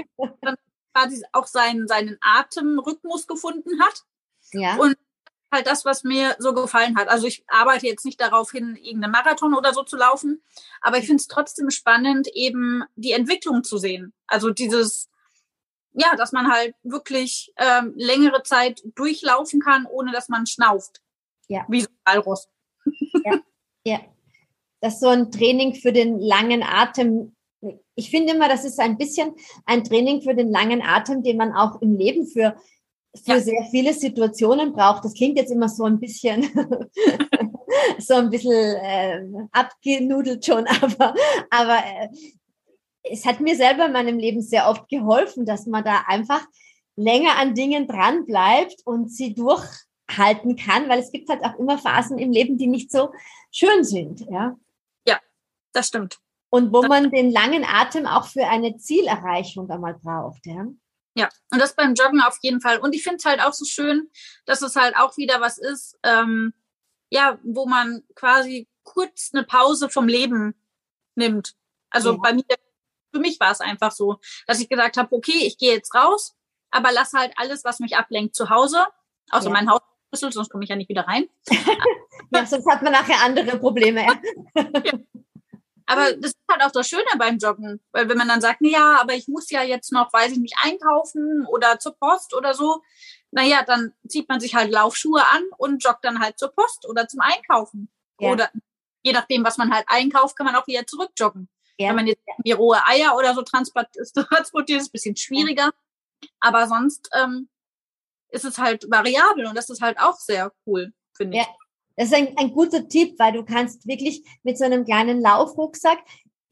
[0.93, 4.03] quasi auch seinen, seinen Atemrhythmus gefunden hat.
[4.53, 4.77] Ja.
[4.77, 4.97] Und
[5.51, 7.09] halt das, was mir so gefallen hat.
[7.09, 10.43] Also ich arbeite jetzt nicht darauf hin, irgendeinen Marathon oder so zu laufen,
[10.81, 14.13] aber ich finde es trotzdem spannend, eben die Entwicklung zu sehen.
[14.27, 15.09] Also dieses,
[15.93, 21.01] ja, dass man halt wirklich ähm, längere Zeit durchlaufen kann, ohne dass man schnauft.
[21.49, 21.65] Ja.
[21.69, 22.49] Wie so ein Walross.
[23.85, 24.14] Ja, das
[24.85, 27.35] ist so ein Training für den langen Atem.
[27.95, 31.53] Ich finde immer, das ist ein bisschen ein Training für den langen Atem, den man
[31.53, 32.57] auch im Leben für,
[33.25, 33.41] für Ja.
[33.41, 35.05] sehr viele Situationen braucht.
[35.05, 36.43] Das klingt jetzt immer so ein bisschen,
[37.99, 41.15] so ein bisschen äh, abgenudelt schon, aber,
[41.51, 42.09] aber äh,
[43.05, 46.43] es hat mir selber in meinem Leben sehr oft geholfen, dass man da einfach
[46.97, 51.79] länger an Dingen dran bleibt und sie durchhalten kann, weil es gibt halt auch immer
[51.79, 53.11] Phasen im Leben, die nicht so
[53.51, 54.57] schön sind, ja.
[55.75, 56.19] Das stimmt.
[56.51, 60.65] Und wo man den langen Atem auch für eine Zielerreichung einmal braucht, ja.
[61.17, 62.79] Ja, und das beim Joggen auf jeden Fall.
[62.79, 64.11] Und ich finde es halt auch so schön,
[64.47, 66.55] dass es halt auch wieder was ist, ähm,
[67.11, 70.55] ja, wo man quasi kurz eine Pause vom Leben
[71.15, 71.55] nimmt.
[71.91, 72.19] Also Ja.
[72.23, 72.45] bei mir,
[73.13, 76.35] für mich war es einfach so, dass ich gesagt habe, okay, ich gehe jetzt raus,
[76.73, 78.85] aber lass halt alles, was mich ablenkt, zu Hause,
[79.31, 79.53] außer Ja.
[79.53, 81.29] mein Hausschlüssel, sonst komme ich ja nicht wieder rein.
[82.33, 82.45] ja.
[82.47, 84.05] Sonst hat man nachher andere Probleme.
[84.57, 84.99] Ja.
[85.87, 89.01] Aber das ist halt auch das Schöne beim Joggen, weil wenn man dann sagt, ja,
[89.01, 92.83] aber ich muss ja jetzt noch, weiß ich nicht, einkaufen oder zur Post oder so,
[93.31, 97.07] naja, dann zieht man sich halt Laufschuhe an und joggt dann halt zur Post oder
[97.09, 97.91] zum Einkaufen.
[98.19, 98.31] Ja.
[98.31, 98.51] Oder
[99.03, 101.49] je nachdem, was man halt einkauft, kann man auch wieder zurückjoggen.
[101.79, 101.89] Ja.
[101.89, 105.71] Wenn man jetzt irgendwie rohe Eier oder so transport- transportiert, ist es ein bisschen schwieriger.
[106.41, 107.49] Aber sonst ähm,
[108.29, 111.45] ist es halt variabel und das ist halt auch sehr cool, finde ich.
[111.45, 111.55] Ja.
[111.97, 115.99] Das ist ein, ein guter Tipp, weil du kannst wirklich mit so einem kleinen Laufrucksack,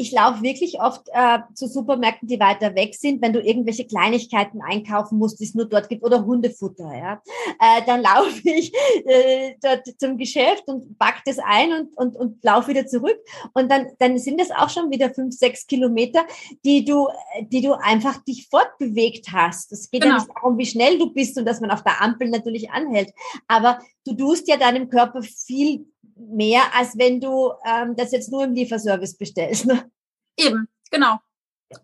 [0.03, 4.61] ich laufe wirklich oft äh, zu Supermärkten, die weiter weg sind, wenn du irgendwelche Kleinigkeiten
[4.61, 7.23] einkaufen musst, die es nur dort gibt, oder Hundefutter, ja.
[7.61, 8.73] Äh, dann laufe ich
[9.05, 13.19] äh, dort zum Geschäft und pack das ein und, und, und laufe wieder zurück.
[13.55, 16.25] Und dann, dann sind es auch schon wieder fünf, sechs Kilometer,
[16.65, 17.09] die du,
[17.41, 19.73] die du einfach dich fortbewegt hast.
[19.73, 20.21] Es geht ja Genau.
[20.21, 23.13] nicht darum, wie schnell du bist und dass man auf der Ampel natürlich anhält.
[23.47, 25.87] Aber du tust ja deinem Körper viel
[26.17, 29.67] mehr, als wenn du ähm, das jetzt nur im Lieferservice bestellst.
[29.67, 29.91] Ne?
[30.37, 31.19] Eben, genau.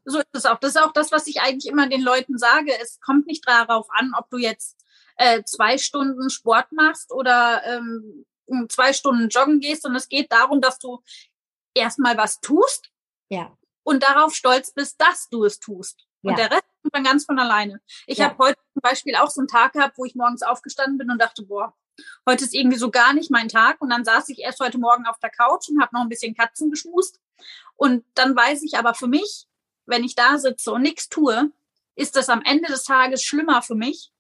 [0.04, 0.59] So ist es auch.
[0.59, 2.72] Das ist auch das, was ich eigentlich immer den Leuten sage.
[2.81, 4.76] Es kommt nicht darauf an, ob du jetzt
[5.16, 8.26] äh, zwei Stunden Sport machst oder ähm,
[8.68, 11.02] zwei Stunden joggen gehst, sondern es geht darum, dass du
[11.74, 12.90] erstmal was tust
[13.31, 13.57] Ja.
[13.83, 16.07] und darauf stolz bist, dass du es tust.
[16.22, 16.37] Und Ja.
[16.48, 17.81] der Rest kommt dann ganz von alleine.
[18.07, 18.27] Ich Ja.
[18.27, 21.20] habe heute zum Beispiel auch so einen Tag gehabt, wo ich morgens aufgestanden bin und
[21.20, 21.74] dachte, boah,
[22.27, 23.81] heute ist irgendwie so gar nicht mein Tag.
[23.81, 26.35] Und dann saß ich erst heute Morgen auf der Couch und habe noch ein bisschen
[26.35, 27.20] Katzen geschmust.
[27.77, 29.46] Und dann weiß ich aber für mich,
[29.87, 31.51] wenn ich da sitze und nichts tue,
[31.94, 34.12] ist das am Ende des Tages schlimmer für mich.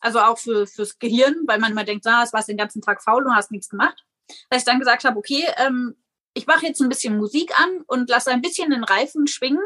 [0.00, 3.02] Also auch für, fürs Gehirn, weil man immer denkt, ah, es warst den ganzen Tag
[3.02, 4.04] faul und hast nichts gemacht.
[4.50, 5.96] Dass ich dann gesagt habe, okay, ähm,
[6.34, 9.62] ich mache jetzt ein bisschen Musik an und lasse ein bisschen den Reifen schwingen,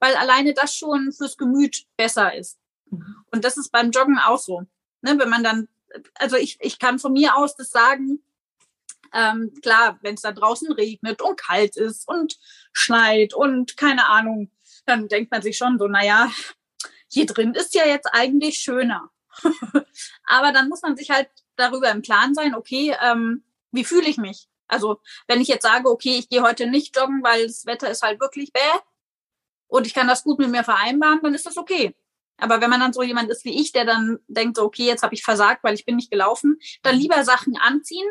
[0.00, 2.58] weil alleine das schon fürs Gemüt besser ist.
[2.90, 3.16] Mhm.
[3.30, 4.62] Und das ist beim Joggen auch so.
[5.02, 5.68] Ne, wenn man dann,
[6.14, 8.22] also ich, ich kann von mir aus das sagen,
[9.12, 12.38] ähm, klar, wenn es da draußen regnet und kalt ist und
[12.72, 14.50] schneit und keine Ahnung,
[14.86, 16.30] dann denkt man sich schon so, naja,
[17.08, 19.10] hier drin ist ja jetzt eigentlich schöner.
[20.24, 24.16] Aber dann muss man sich halt darüber im Klaren sein, okay, ähm, wie fühle ich
[24.16, 24.48] mich?
[24.68, 28.02] Also wenn ich jetzt sage, okay, ich gehe heute nicht joggen, weil das Wetter ist
[28.02, 28.60] halt wirklich bäh
[29.70, 31.94] und ich kann das gut mit mir vereinbaren, dann ist das okay.
[32.36, 35.14] Aber wenn man dann so jemand ist wie ich, der dann denkt, okay, jetzt habe
[35.14, 38.08] ich versagt, weil ich bin nicht gelaufen, dann lieber Sachen anziehen,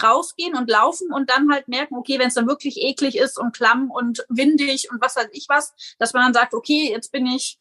[0.00, 3.56] rausgehen und laufen und dann halt merken, okay, wenn es dann wirklich eklig ist und
[3.56, 7.26] klamm und windig und was weiß ich was, dass man dann sagt, okay, jetzt bin
[7.26, 7.58] ich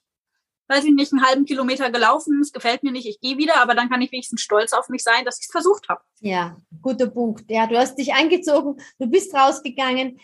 [0.69, 3.73] weiß ich nicht, einen halben Kilometer gelaufen, es gefällt mir nicht, ich gehe wieder, aber
[3.73, 6.01] dann kann ich wenigstens stolz auf mich sein, dass ich es versucht habe.
[6.19, 7.49] Ja, guter Punkt.
[7.49, 10.19] Ja, du hast dich angezogen, du bist rausgegangen.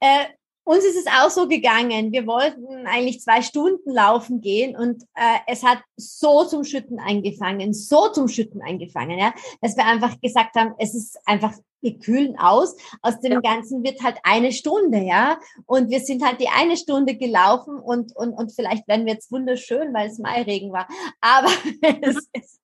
[0.00, 0.26] Äh,
[0.68, 2.12] uns ist es auch so gegangen.
[2.12, 7.72] Wir wollten eigentlich zwei Stunden laufen gehen und äh, es hat so zum Schütten eingefangen,
[7.72, 12.38] so zum Schütten eingefangen, ja, dass wir einfach gesagt haben, es ist einfach wir kühlen
[12.38, 12.76] aus.
[13.02, 13.40] Aus dem ja.
[13.40, 15.38] Ganzen wird halt eine Stunde, ja.
[15.66, 19.30] Und wir sind halt die eine Stunde gelaufen und, und, und vielleicht werden wir jetzt
[19.30, 20.88] wunderschön, weil es Mairegen war.
[21.20, 21.48] Aber
[22.02, 22.60] es ist,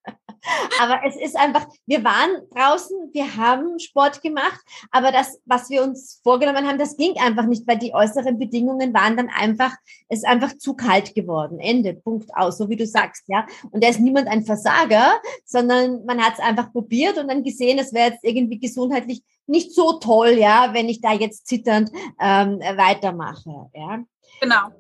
[0.80, 5.82] aber es ist einfach, wir waren draußen, wir haben Sport gemacht, aber das, was wir
[5.82, 9.74] uns vorgenommen haben, das ging einfach nicht, weil die äußeren Bedingungen waren dann einfach,
[10.08, 11.60] es ist einfach zu kalt geworden.
[11.60, 13.46] Ende, Punkt aus, so wie du sagst, ja.
[13.70, 17.78] Und da ist niemand ein Versager, sondern man hat es einfach probiert und dann gesehen,
[17.78, 18.58] es wäre jetzt irgendwie
[19.04, 21.90] gesundheitlich nicht so toll, ja, wenn ich da jetzt zitternd
[22.20, 24.02] ähm, weitermache, ja.
[24.40, 24.70] Genau.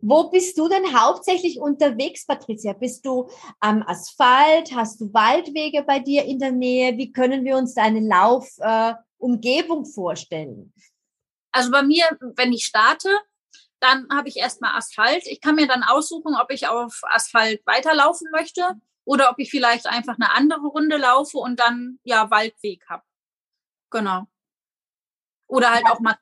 [0.00, 2.72] Wo bist du denn hauptsächlich unterwegs, Patricia?
[2.74, 4.72] Bist du am Asphalt?
[4.74, 6.96] Hast du Waldwege bei dir in der Nähe?
[6.96, 10.72] Wie können wir uns deine Laufumgebung äh, vorstellen?
[11.50, 12.04] Also bei mir,
[12.36, 13.08] wenn ich starte,
[13.80, 15.26] dann habe ich erstmal Asphalt.
[15.26, 18.62] Ich kann mir dann aussuchen, ob ich auf Asphalt weiterlaufen möchte
[19.04, 23.02] oder ob ich vielleicht einfach eine andere Runde laufe und dann ja Waldweg habe.
[23.90, 24.26] Genau.
[25.46, 26.18] Oder halt auch mal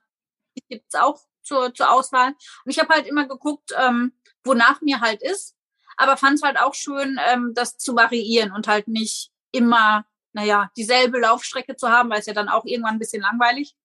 [0.68, 2.28] gibt es auch zur, zur Auswahl.
[2.64, 4.12] Und ich habe halt immer geguckt, ähm,
[4.44, 5.56] wonach mir halt ist,
[5.96, 10.70] aber fand es halt auch schön, ähm, das zu variieren und halt nicht immer, naja,
[10.76, 13.76] dieselbe Laufstrecke zu haben, weil es ja dann auch irgendwann ein bisschen langweilig,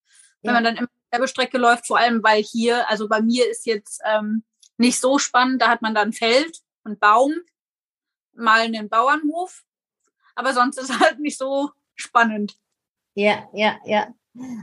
[0.42, 0.48] ja.
[0.48, 3.66] wenn man dann immer dieselbe Strecke läuft, vor allem weil hier, also bei mir ist
[3.66, 4.44] jetzt ähm,
[4.78, 7.34] nicht so spannend, da hat man dann Feld und Baum,
[8.34, 9.64] mal einen Bauernhof,
[10.36, 12.56] aber sonst ist halt nicht so spannend.
[13.16, 14.14] Ja, ja, ja.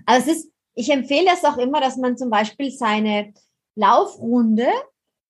[0.07, 3.33] Also es ist ich empfehle es auch immer, dass man zum Beispiel seine
[3.75, 4.69] Laufrunde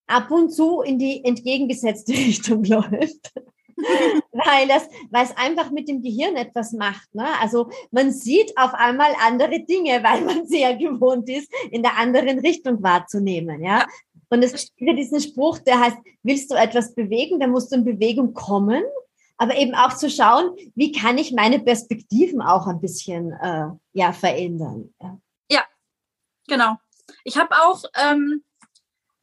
[0.07, 3.33] ab und zu in die entgegengesetzte Richtung läuft.
[4.33, 7.15] weil das, weil es einfach mit dem Gehirn etwas macht.
[7.15, 7.27] Ne?
[7.41, 12.39] Also man sieht auf einmal andere Dinge, weil man sehr gewohnt ist, in der anderen
[12.39, 13.63] Richtung wahrzunehmen.
[13.63, 13.87] Ja.
[14.31, 17.85] Und es gibt diesen Spruch, der heißt, willst du etwas bewegen, dann musst du in
[17.85, 18.83] Bewegung kommen,
[19.38, 24.12] aber eben auch zu schauen, wie kann ich meine Perspektiven auch ein bisschen äh, ja
[24.12, 24.94] verändern.
[25.01, 25.18] Ja.
[26.46, 26.77] Genau.
[27.25, 28.44] Ich habe auch, ähm,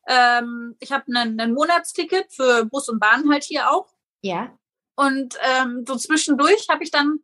[0.08, 3.88] ähm, ich habe ein Monatsticket für Bus und Bahn halt hier auch.
[4.22, 4.58] Ja.
[4.96, 7.20] Und ähm, so zwischendurch habe ich dann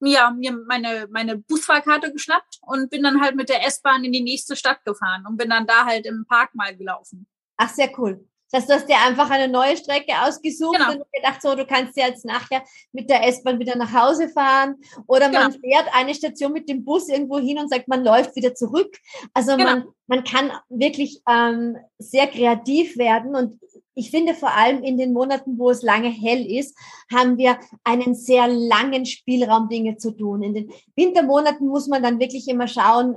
[0.00, 4.22] mir, mir meine, meine Busfahrkarte geschnappt und bin dann halt mit der S-Bahn in die
[4.22, 7.26] nächste Stadt gefahren und bin dann da halt im Park mal gelaufen.
[7.56, 8.26] Ach, sehr cool.
[8.50, 10.92] Das heißt, du hast dir einfach eine neue Strecke ausgesucht genau.
[10.92, 14.76] und gedacht, so, du kannst ja jetzt nachher mit der S-Bahn wieder nach Hause fahren.
[15.06, 15.60] Oder man genau.
[15.60, 18.96] fährt eine Station mit dem Bus irgendwo hin und sagt, man läuft wieder zurück.
[19.34, 19.64] Also genau.
[19.64, 23.34] man, man kann wirklich ähm, sehr kreativ werden.
[23.34, 23.58] Und
[23.94, 26.78] ich finde vor allem in den Monaten, wo es lange hell ist,
[27.12, 30.42] haben wir einen sehr langen Spielraum, Dinge zu tun.
[30.42, 33.16] In den Wintermonaten muss man dann wirklich immer schauen,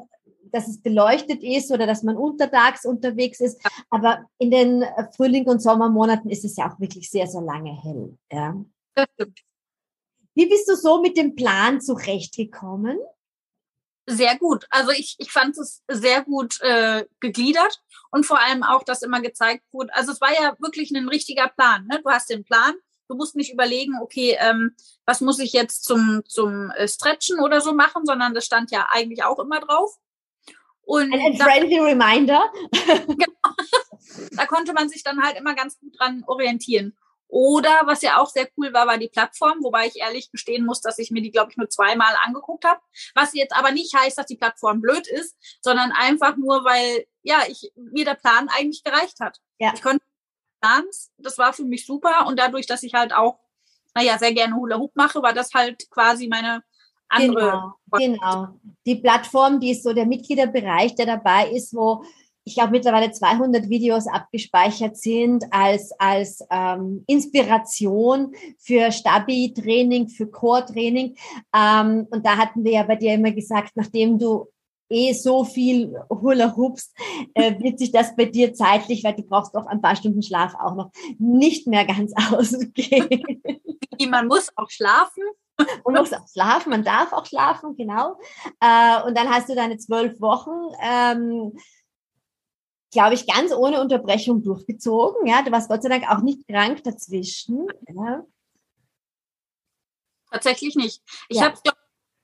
[0.52, 3.62] dass es beleuchtet ist oder dass man untertags unterwegs ist.
[3.90, 4.86] Aber in den
[5.16, 8.18] Frühling- und Sommermonaten ist es ja auch wirklich sehr, sehr lange hell.
[8.32, 8.56] Ja.
[10.36, 12.98] Wie bist du so mit dem Plan zurechtgekommen?
[14.08, 14.66] Sehr gut.
[14.72, 19.22] Also ich, ich fand es sehr gut äh, gegliedert und vor allem auch, dass immer
[19.22, 19.94] gezeigt wurde.
[19.94, 21.86] Also es war ja wirklich ein richtiger Plan.
[21.86, 22.02] Ne?
[22.04, 22.74] Du hast den Plan,
[23.08, 27.62] du musst nicht überlegen, okay, ähm, was muss ich jetzt zum, zum äh, Stretchen oder
[27.62, 29.98] so machen, sondern das stand ja eigentlich auch immer drauf.
[30.90, 32.52] Und ein, friendly reminder.
[32.72, 33.56] genau,
[34.32, 36.98] da konnte man sich dann halt immer ganz gut dran orientieren.
[37.28, 40.82] Oder was ja auch sehr cool war, war die Plattform, wobei ich ehrlich gestehen muss,
[40.82, 42.82] dass ich mir die, glaube ich, nur zweimal angeguckt habe.
[43.14, 47.44] Was jetzt aber nicht heißt, dass die Plattform blöd ist, sondern einfach nur, weil ja,
[47.48, 49.38] ich mir der Plan eigentlich gereicht hat.
[49.60, 49.72] Ja.
[49.76, 50.04] Ich konnte
[50.60, 53.38] Plans, das war für mich super und dadurch, dass ich halt auch,
[53.94, 56.64] naja, sehr gerne Hula Hoop mache, war das halt quasi meine
[57.10, 57.74] andere.
[57.92, 58.48] Genau, genau.
[58.86, 62.04] Die Plattform, die ist so der Mitgliederbereich, der dabei ist, wo
[62.46, 71.16] ich glaube mittlerweile 200 Videos abgespeichert sind als als ähm, Inspiration für Stabi-Training, für Core-Training.
[71.56, 74.48] Ähm, und da hatten wir ja bei dir immer gesagt, nachdem du
[74.90, 76.94] eh so viel Hula Hoops,
[77.34, 80.56] äh, wird sich das bei dir zeitlich, weil du brauchst doch ein paar Stunden Schlaf
[80.56, 83.24] auch noch, nicht mehr ganz ausgehen.
[84.10, 85.24] Man muss auch schlafen.
[85.86, 88.18] Man muss auch schlafen, man darf auch schlafen, genau.
[88.62, 90.74] Äh, und dann hast du deine zwölf Wochen.
[90.82, 91.52] Ähm,
[92.92, 95.28] glaube ich, ganz ohne Unterbrechung durchgezogen.
[95.28, 97.68] Ja, du warst Gott sei Dank auch nicht krank dazwischen.
[97.88, 98.26] Ja.
[100.32, 101.02] Tatsächlich nicht.
[101.28, 101.46] Ich ja.
[101.46, 101.58] habe,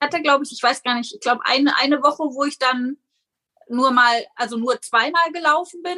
[0.05, 2.97] hatte, glaube ich, ich weiß gar nicht, ich glaube eine, eine Woche, wo ich dann
[3.67, 5.97] nur mal, also nur zweimal gelaufen bin.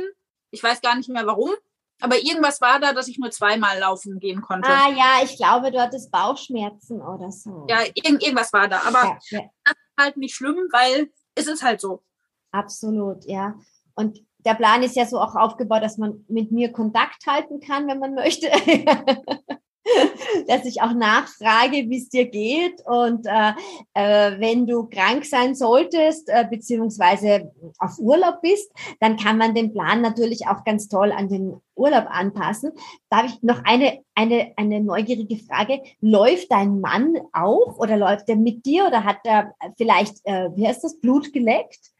[0.52, 1.52] Ich weiß gar nicht mehr warum.
[2.00, 4.70] Aber irgendwas war da, dass ich nur zweimal laufen gehen konnte.
[4.70, 7.66] Ah ja, ich glaube, du hattest Bauchschmerzen oder so.
[7.68, 8.82] Ja, irgend, irgendwas war da.
[8.86, 9.42] Aber ja, ja.
[9.64, 12.04] das ist halt nicht schlimm, weil es ist halt so.
[12.52, 13.56] Absolut, ja.
[13.96, 17.88] Und der Plan ist ja so auch aufgebaut, dass man mit mir Kontakt halten kann,
[17.88, 18.48] wenn man möchte.
[20.48, 22.82] dass ich auch nachfrage, wie es dir geht.
[22.86, 23.54] Und äh,
[23.94, 29.74] äh, wenn du krank sein solltest, äh, beziehungsweise auf Urlaub bist, dann kann man den
[29.74, 32.72] Plan natürlich auch ganz toll an den Urlaub anpassen.
[33.10, 35.82] Darf ich noch eine, eine, eine neugierige Frage?
[36.02, 40.68] Läuft dein Mann auch oder läuft er mit dir oder hat er vielleicht, äh, wie
[40.68, 41.92] heißt das, Blut geleckt?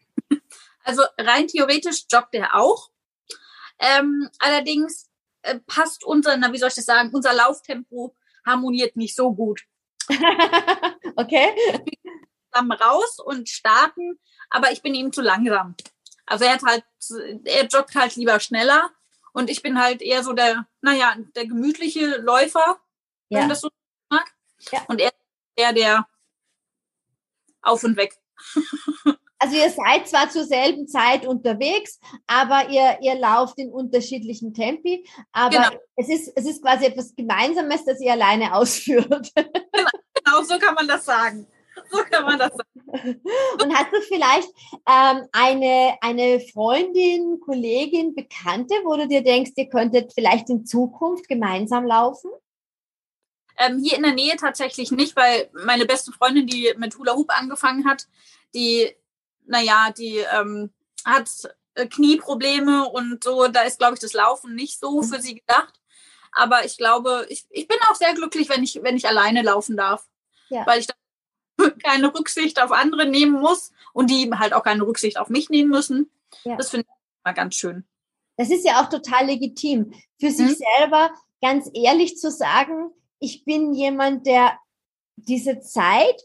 [0.84, 2.90] Also rein theoretisch joggt er auch.
[3.80, 5.07] Ähm, allerdings
[5.48, 9.62] äh, passt unser, na, wie soll ich das sagen, unser Lauftempo harmoniert nicht so gut.
[11.16, 11.54] okay.
[12.52, 15.76] Zusammen raus und starten, aber ich bin ihm zu langsam.
[16.26, 16.84] Also er hat halt,
[17.46, 18.90] er joggt halt lieber schneller
[19.34, 22.80] und ich bin halt eher so der, naja, der gemütliche Läufer,
[23.30, 23.40] ja.
[23.40, 23.70] wenn das so
[24.10, 24.34] mag.
[24.72, 24.84] Ja.
[24.88, 25.16] Und er ist
[25.56, 26.08] eher der
[27.62, 28.18] auf und weg.
[29.40, 35.08] Also ihr seid zwar zur selben Zeit unterwegs, aber ihr, ihr lauft in unterschiedlichen Tempi,
[35.32, 35.82] aber genau.
[35.96, 39.32] es, ist, es ist quasi etwas Gemeinsames, das ihr alleine ausführt.
[39.36, 39.90] Genau,
[40.24, 41.48] genau so kann man das sagen.
[41.92, 43.22] So kann man das sagen.
[43.62, 44.50] Und hast du vielleicht
[44.88, 51.28] ähm, eine, eine Freundin, Kollegin, Bekannte, wo du dir denkst, ihr könntet vielleicht in Zukunft
[51.28, 52.32] gemeinsam laufen?
[53.60, 57.30] Ähm, hier in der Nähe tatsächlich nicht, weil meine beste Freundin, die mit Hula Hoop
[57.30, 58.08] angefangen hat,
[58.54, 58.96] die
[59.48, 60.72] naja, die ähm,
[61.06, 61.30] hat
[61.76, 65.74] äh, Knieprobleme und so, da ist, glaube ich, das Laufen nicht so für sie gedacht.
[66.32, 69.78] Aber ich glaube, ich, ich bin auch sehr glücklich, wenn ich, wenn ich alleine laufen
[69.78, 70.08] darf.
[70.50, 70.66] Ja.
[70.66, 70.88] Weil ich
[71.84, 75.70] keine Rücksicht auf andere nehmen muss und die halt auch keine Rücksicht auf mich nehmen
[75.70, 76.12] müssen.
[76.44, 76.56] Ja.
[76.56, 77.86] Das finde ich mal ganz schön.
[78.38, 79.94] Das ist ja auch total legitim.
[80.20, 80.64] Für sich hm?
[80.80, 84.60] selber ganz ehrlich zu sagen, ich bin jemand, der
[85.16, 86.22] diese Zeit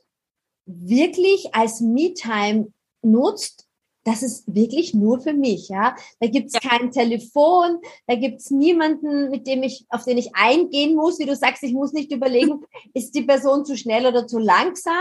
[0.67, 3.67] wirklich als Me-Time nutzt,
[4.05, 5.95] das ist wirklich nur für mich, ja.
[6.21, 6.61] Da gibt's ja.
[6.61, 11.37] kein Telefon, da gibt's niemanden, mit dem ich, auf den ich eingehen muss, wie du
[11.37, 14.93] sagst, ich muss nicht überlegen, ist die Person zu schnell oder zu langsam,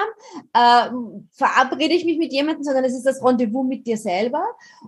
[0.54, 0.90] äh,
[1.32, 4.46] verabrede ich mich mit jemandem, sondern es ist das Rendezvous mit dir selber.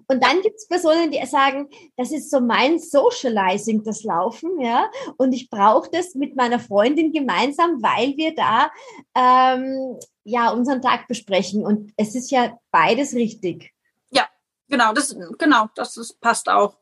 [0.07, 5.33] Und dann gibt's Personen, die sagen, das ist so mein Socializing, das Laufen, ja, und
[5.33, 8.69] ich brauche das mit meiner Freundin gemeinsam, weil wir da
[9.15, 11.65] ähm, ja unseren Tag besprechen.
[11.65, 13.73] Und es ist ja beides richtig.
[14.11, 14.27] Ja,
[14.69, 16.77] genau, das, genau, das ist, passt auch.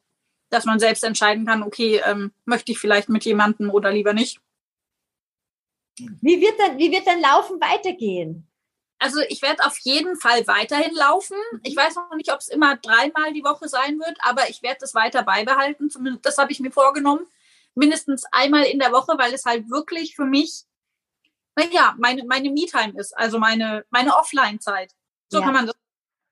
[0.50, 4.42] Dass man selbst entscheiden kann, okay, ähm, möchte ich vielleicht mit jemandem oder lieber nicht.
[5.98, 8.48] Wie wird dann, wie wird dann Laufen weitergehen?
[9.00, 11.38] Also ich werde auf jeden Fall weiterhin laufen.
[11.64, 14.78] Ich weiß noch nicht, ob es immer dreimal die Woche sein wird, aber ich werde
[14.82, 15.90] das weiter beibehalten.
[15.90, 17.26] Zumindest das habe ich mir vorgenommen.
[17.74, 20.66] Mindestens einmal in der Woche, weil es halt wirklich für mich
[21.56, 24.94] naja, meine, meine Me-Time ist, also meine, meine Offline-Zeit.
[25.30, 25.46] So ja.
[25.46, 25.76] kann man das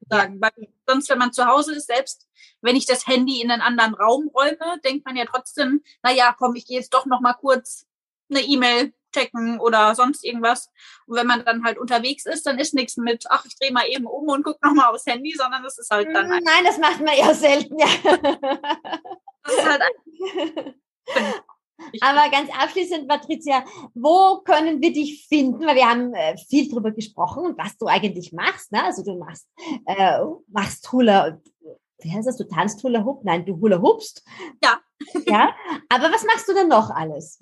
[0.09, 0.39] sagen.
[0.41, 0.49] Ja.
[0.57, 2.27] Weil sonst, wenn man zu Hause ist, selbst
[2.61, 6.55] wenn ich das Handy in einen anderen Raum räume, denkt man ja trotzdem, naja, komm,
[6.55, 7.85] ich gehe jetzt doch noch mal kurz
[8.29, 10.69] eine E-Mail checken oder sonst irgendwas.
[11.07, 13.87] Und wenn man dann halt unterwegs ist, dann ist nichts mit, ach, ich drehe mal
[13.87, 16.29] eben um und guck noch mal aufs Handy, sondern das ist halt dann.
[16.29, 17.87] Nein, das macht man ja selten, ja.
[19.43, 19.81] Das ist halt
[22.01, 23.63] Aber ganz abschließend, Patricia,
[23.93, 25.65] wo können wir dich finden?
[25.65, 28.71] Weil wir haben äh, viel drüber gesprochen, was du eigentlich machst.
[28.71, 28.83] Ne?
[28.83, 29.47] Also du machst,
[29.85, 31.39] äh, machst Hula,
[32.01, 32.37] wie heißt das?
[32.37, 33.23] Du tanzt Hula Hoop?
[33.23, 34.23] Nein, du Hula Hoopst.
[34.63, 34.79] Ja.
[35.25, 35.55] Ja.
[35.89, 37.39] Aber was machst du denn noch alles?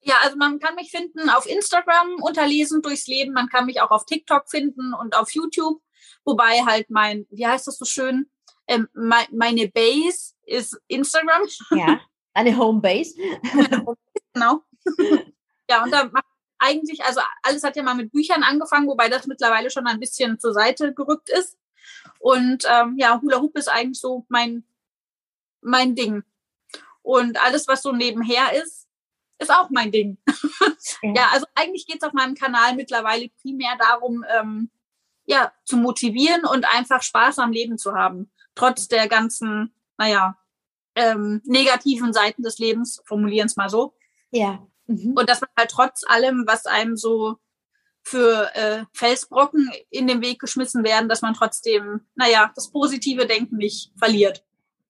[0.00, 3.32] Ja, also man kann mich finden auf Instagram unterlesen durchs Leben.
[3.32, 5.82] Man kann mich auch auf TikTok finden und auf YouTube.
[6.24, 8.30] Wobei halt mein, wie heißt das so schön?
[8.66, 11.42] Ähm, meine Base ist Instagram.
[11.70, 12.00] Ja.
[12.38, 13.16] Eine Homebase.
[14.32, 14.62] genau.
[15.68, 16.24] Ja, und da macht
[16.60, 20.38] eigentlich, also alles hat ja mal mit Büchern angefangen, wobei das mittlerweile schon ein bisschen
[20.38, 21.58] zur Seite gerückt ist.
[22.20, 24.62] Und ähm, ja, Hula Hoop ist eigentlich so mein,
[25.62, 26.22] mein Ding.
[27.02, 28.86] Und alles, was so nebenher ist,
[29.40, 30.18] ist auch mein Ding.
[31.02, 34.70] ja, ja also eigentlich geht es auf meinem Kanal mittlerweile primär darum, ähm,
[35.26, 38.30] ja, zu motivieren und einfach Spaß am Leben zu haben.
[38.54, 40.38] Trotz der ganzen, naja,
[40.98, 43.94] ähm, negativen Seiten des Lebens, formulieren es mal so.
[44.30, 44.66] Ja.
[44.86, 45.14] Mhm.
[45.16, 47.36] Und dass man halt trotz allem, was einem so
[48.02, 53.56] für äh, Felsbrocken in den Weg geschmissen werden, dass man trotzdem, naja, das positive Denken
[53.56, 54.44] nicht verliert.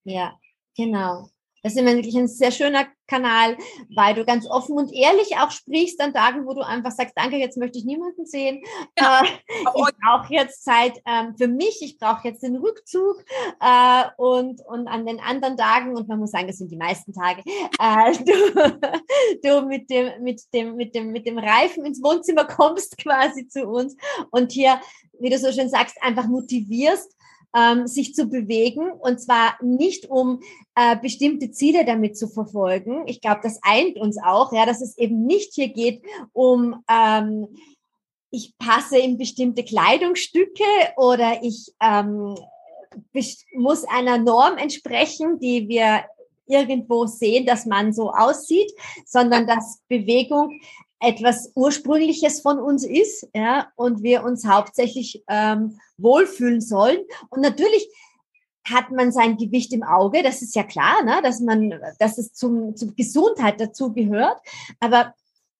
[0.05, 0.39] Ja,
[0.77, 1.29] genau.
[1.69, 3.59] Das ist immer wirklich ein sehr schöner Kanal,
[3.95, 7.37] weil du ganz offen und ehrlich auch sprichst an Tagen, wo du einfach sagst, danke,
[7.37, 8.63] jetzt möchte ich niemanden sehen.
[8.99, 9.27] Ja, äh,
[9.59, 13.23] ich brauche jetzt Zeit ähm, für mich, ich brauche jetzt den Rückzug
[13.61, 17.13] äh, und, und an den anderen Tagen, und man muss sagen, das sind die meisten
[17.13, 17.43] Tage,
[17.79, 22.97] äh, du, du mit dem, mit dem, mit dem, mit dem Reifen ins Wohnzimmer kommst
[22.97, 23.95] quasi zu uns
[24.31, 24.81] und hier,
[25.21, 27.15] wie du so schön sagst, einfach motivierst
[27.57, 30.41] ähm, sich zu bewegen und zwar nicht um
[30.75, 33.05] äh, bestimmte Ziele damit zu verfolgen.
[33.07, 37.49] Ich glaube, das eint uns auch, ja, dass es eben nicht hier geht um ähm,
[38.31, 40.65] ich passe in bestimmte Kleidungsstücke
[40.97, 42.35] oder ich ähm,
[43.55, 46.05] muss einer Norm entsprechen, die wir
[46.47, 48.73] irgendwo sehen, dass man so aussieht,
[49.05, 50.61] sondern dass Bewegung
[51.01, 56.99] etwas Ursprüngliches von uns ist, ja, und wir uns hauptsächlich ähm, wohlfühlen sollen.
[57.31, 57.89] Und natürlich
[58.65, 62.33] hat man sein Gewicht im Auge, das ist ja klar, ne, dass man, dass es
[62.33, 64.39] zum, zum Gesundheit dazu gehört.
[64.81, 65.15] Aber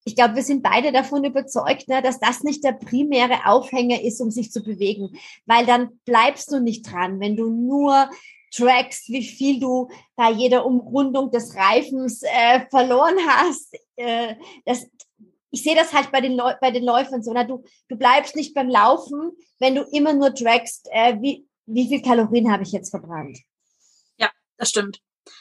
[0.05, 4.21] ich glaube, wir sind beide davon überzeugt, ne, dass das nicht der primäre Aufhänger ist,
[4.21, 5.17] um sich zu bewegen,
[5.47, 8.11] weil dann bleibst du nicht dran, wenn du nur
[8.51, 13.75] trackst, wie viel du bei jeder Umrundung des Reifens äh, verloren hast.
[13.97, 14.87] Äh, das,
[15.51, 18.37] ich sehe das halt bei den, Leu bei den Läufern so, na, du, du bleibst
[18.37, 22.73] nicht beim Laufen, wenn du immer nur trackst, äh, wie, wie viel Kalorien habe ich
[22.73, 23.39] jetzt verbrannt.
[24.19, 25.01] Ja, das stimmt.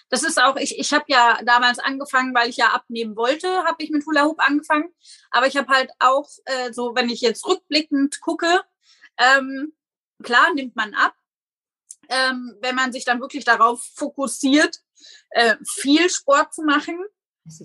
[0.09, 3.83] Das ist auch, ich, ich habe ja damals angefangen, weil ich ja abnehmen wollte, habe
[3.83, 4.89] ich mit Hula Hoop angefangen.
[5.31, 8.61] Aber ich habe halt auch, äh, so wenn ich jetzt rückblickend gucke,
[9.17, 9.73] ähm,
[10.23, 11.13] klar nimmt man ab,
[12.09, 14.79] ähm, wenn man sich dann wirklich darauf fokussiert,
[15.31, 16.97] äh, viel Sport zu machen,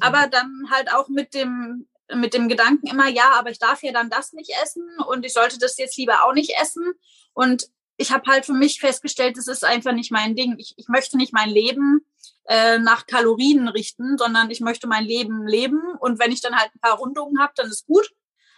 [0.00, 3.92] aber dann halt auch mit dem mit dem Gedanken immer, ja, aber ich darf ja
[3.92, 6.92] dann das nicht essen und ich sollte das jetzt lieber auch nicht essen.
[7.32, 10.56] Und ich habe halt für mich festgestellt, das ist einfach nicht mein Ding.
[10.58, 12.04] Ich, ich möchte nicht mein Leben
[12.44, 15.80] äh, nach Kalorien richten, sondern ich möchte mein Leben leben.
[16.00, 18.10] Und wenn ich dann halt ein paar Rundungen habe, dann ist gut.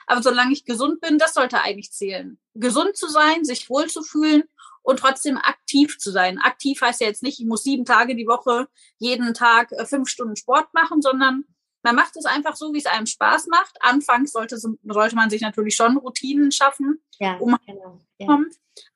[0.06, 2.38] Aber solange ich gesund bin, das sollte eigentlich zählen.
[2.54, 4.44] Gesund zu sein, sich wohlzufühlen
[4.82, 6.38] und trotzdem aktiv zu sein.
[6.38, 8.68] Aktiv heißt ja jetzt nicht, ich muss sieben Tage die Woche
[8.98, 11.44] jeden Tag äh, fünf Stunden Sport machen, sondern
[11.84, 13.76] man macht es einfach so, wie es einem Spaß macht.
[13.80, 18.38] Anfangs sollte, sollte man sich natürlich schon Routinen schaffen, ja, um genau, ja.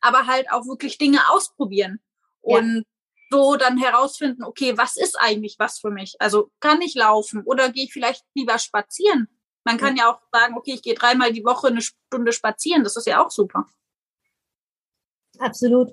[0.01, 2.01] aber halt auch wirklich Dinge ausprobieren
[2.41, 2.84] und
[3.30, 6.16] so dann herausfinden, okay, was ist eigentlich was für mich?
[6.18, 9.28] Also kann ich laufen oder gehe ich vielleicht lieber spazieren?
[9.64, 12.84] Man kann ja, ja auch sagen, okay, ich gehe dreimal die Woche eine Stunde spazieren.
[12.84, 13.66] Das ist ja auch super.
[15.39, 15.93] Absolut.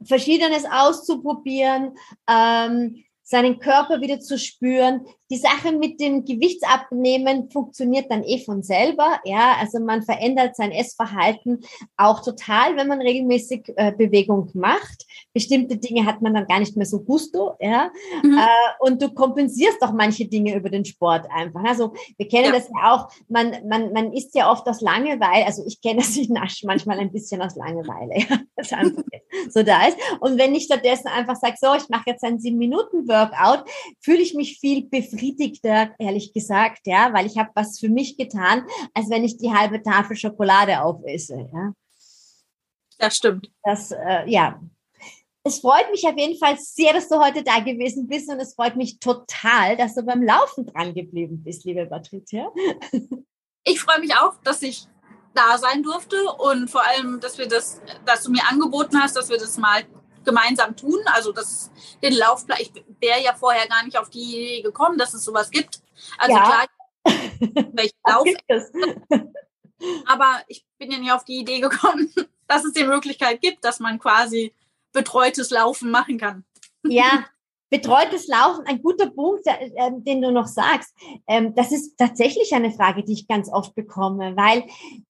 [0.00, 1.98] Verschiedenes auszuprobieren.
[2.30, 5.04] Ähm, seinen Körper wieder zu spüren.
[5.30, 9.18] Die Sache mit dem Gewichtsabnehmen funktioniert dann eh von selber.
[9.24, 11.60] Ja, also man verändert sein Essverhalten
[11.96, 15.06] auch total, wenn man regelmäßig äh, Bewegung macht.
[15.32, 17.54] Bestimmte Dinge hat man dann gar nicht mehr so gusto.
[17.60, 17.90] Ja,
[18.22, 18.38] mhm.
[18.38, 21.64] äh, und du kompensierst auch manche Dinge über den Sport einfach.
[21.64, 22.52] Also wir kennen ja.
[22.52, 23.08] das ja auch.
[23.28, 25.46] Man, man, man isst ja oft aus Langeweile.
[25.46, 28.14] Also ich kenne das, ich nasche manchmal ein bisschen aus Langeweile.
[28.16, 28.70] Ja, das
[29.50, 29.98] so da ist.
[30.20, 33.64] Und wenn ich stattdessen einfach sage, so, ich mache jetzt einen sieben Minuten Workout,
[34.00, 38.66] fühle ich mich viel befriedigter, ehrlich gesagt, ja, weil ich habe was für mich getan,
[38.94, 41.72] als wenn ich die halbe Tafel Schokolade aufesse, ja.
[42.98, 43.50] Das stimmt.
[43.62, 44.60] Das, äh, ja.
[45.44, 48.54] Es freut mich auf jeden Fall sehr, dass du heute da gewesen bist und es
[48.54, 52.50] freut mich total, dass du beim Laufen dran geblieben bist, liebe Patricia.
[53.68, 54.86] Ich freue mich auch, dass ich
[55.34, 59.28] da sein durfte und vor allem, dass wir das, dass du mir angeboten hast, dass
[59.28, 59.82] wir das mal
[60.26, 61.00] gemeinsam tun.
[61.06, 61.70] Also das,
[62.02, 65.50] den Laufplan, ich wäre ja vorher gar nicht auf die Idee gekommen, dass es sowas
[65.50, 65.80] gibt.
[66.18, 66.42] Also ja.
[66.42, 66.66] klar,
[67.72, 68.26] welche Lauf.
[70.06, 72.12] Aber ich bin ja nie auf die Idee gekommen,
[72.48, 74.52] dass es die Möglichkeit gibt, dass man quasi
[74.92, 76.44] betreutes Laufen machen kann.
[76.84, 77.26] Ja,
[77.68, 80.94] Betreutes Laufen, ein guter Punkt, äh, den du noch sagst.
[81.26, 84.64] Ähm, das ist tatsächlich eine Frage, die ich ganz oft bekomme, weil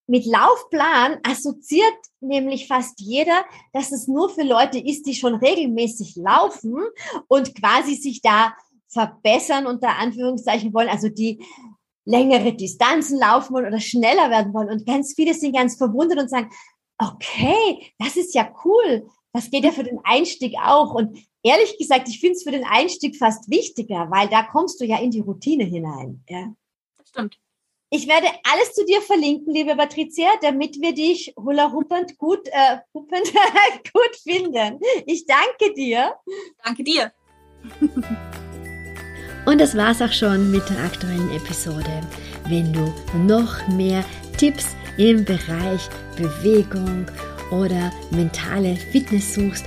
[0.06, 6.16] mit Laufplan assoziiert nämlich fast jeder, dass es nur für Leute ist, die schon regelmäßig
[6.16, 6.78] laufen
[7.28, 8.54] und quasi sich da
[8.88, 11.44] verbessern, unter Anführungszeichen wollen, also die
[12.06, 14.70] längere Distanzen laufen wollen oder schneller werden wollen.
[14.70, 16.50] Und ganz viele sind ganz verwundert und sagen,
[16.98, 19.06] okay, das ist ja cool.
[19.32, 20.94] Das geht ja für den Einstieg auch.
[20.94, 24.84] Und ehrlich gesagt, ich finde es für den Einstieg fast wichtiger, weil da kommst du
[24.84, 26.22] ja in die Routine hinein.
[26.28, 26.52] Ja.
[26.98, 27.38] Das stimmt.
[27.88, 32.78] Ich werde alles zu dir verlinken, liebe Patricia, damit wir dich hula huppend gut, äh,
[32.92, 33.32] huppend
[33.92, 34.80] gut finden.
[35.06, 36.14] Ich danke dir.
[36.64, 37.12] Danke dir.
[39.46, 42.00] Und das war's auch schon mit der aktuellen Episode.
[42.48, 44.04] Wenn du noch mehr
[44.36, 47.06] Tipps im Bereich Bewegung
[47.52, 49.66] oder mentale Fitness suchst,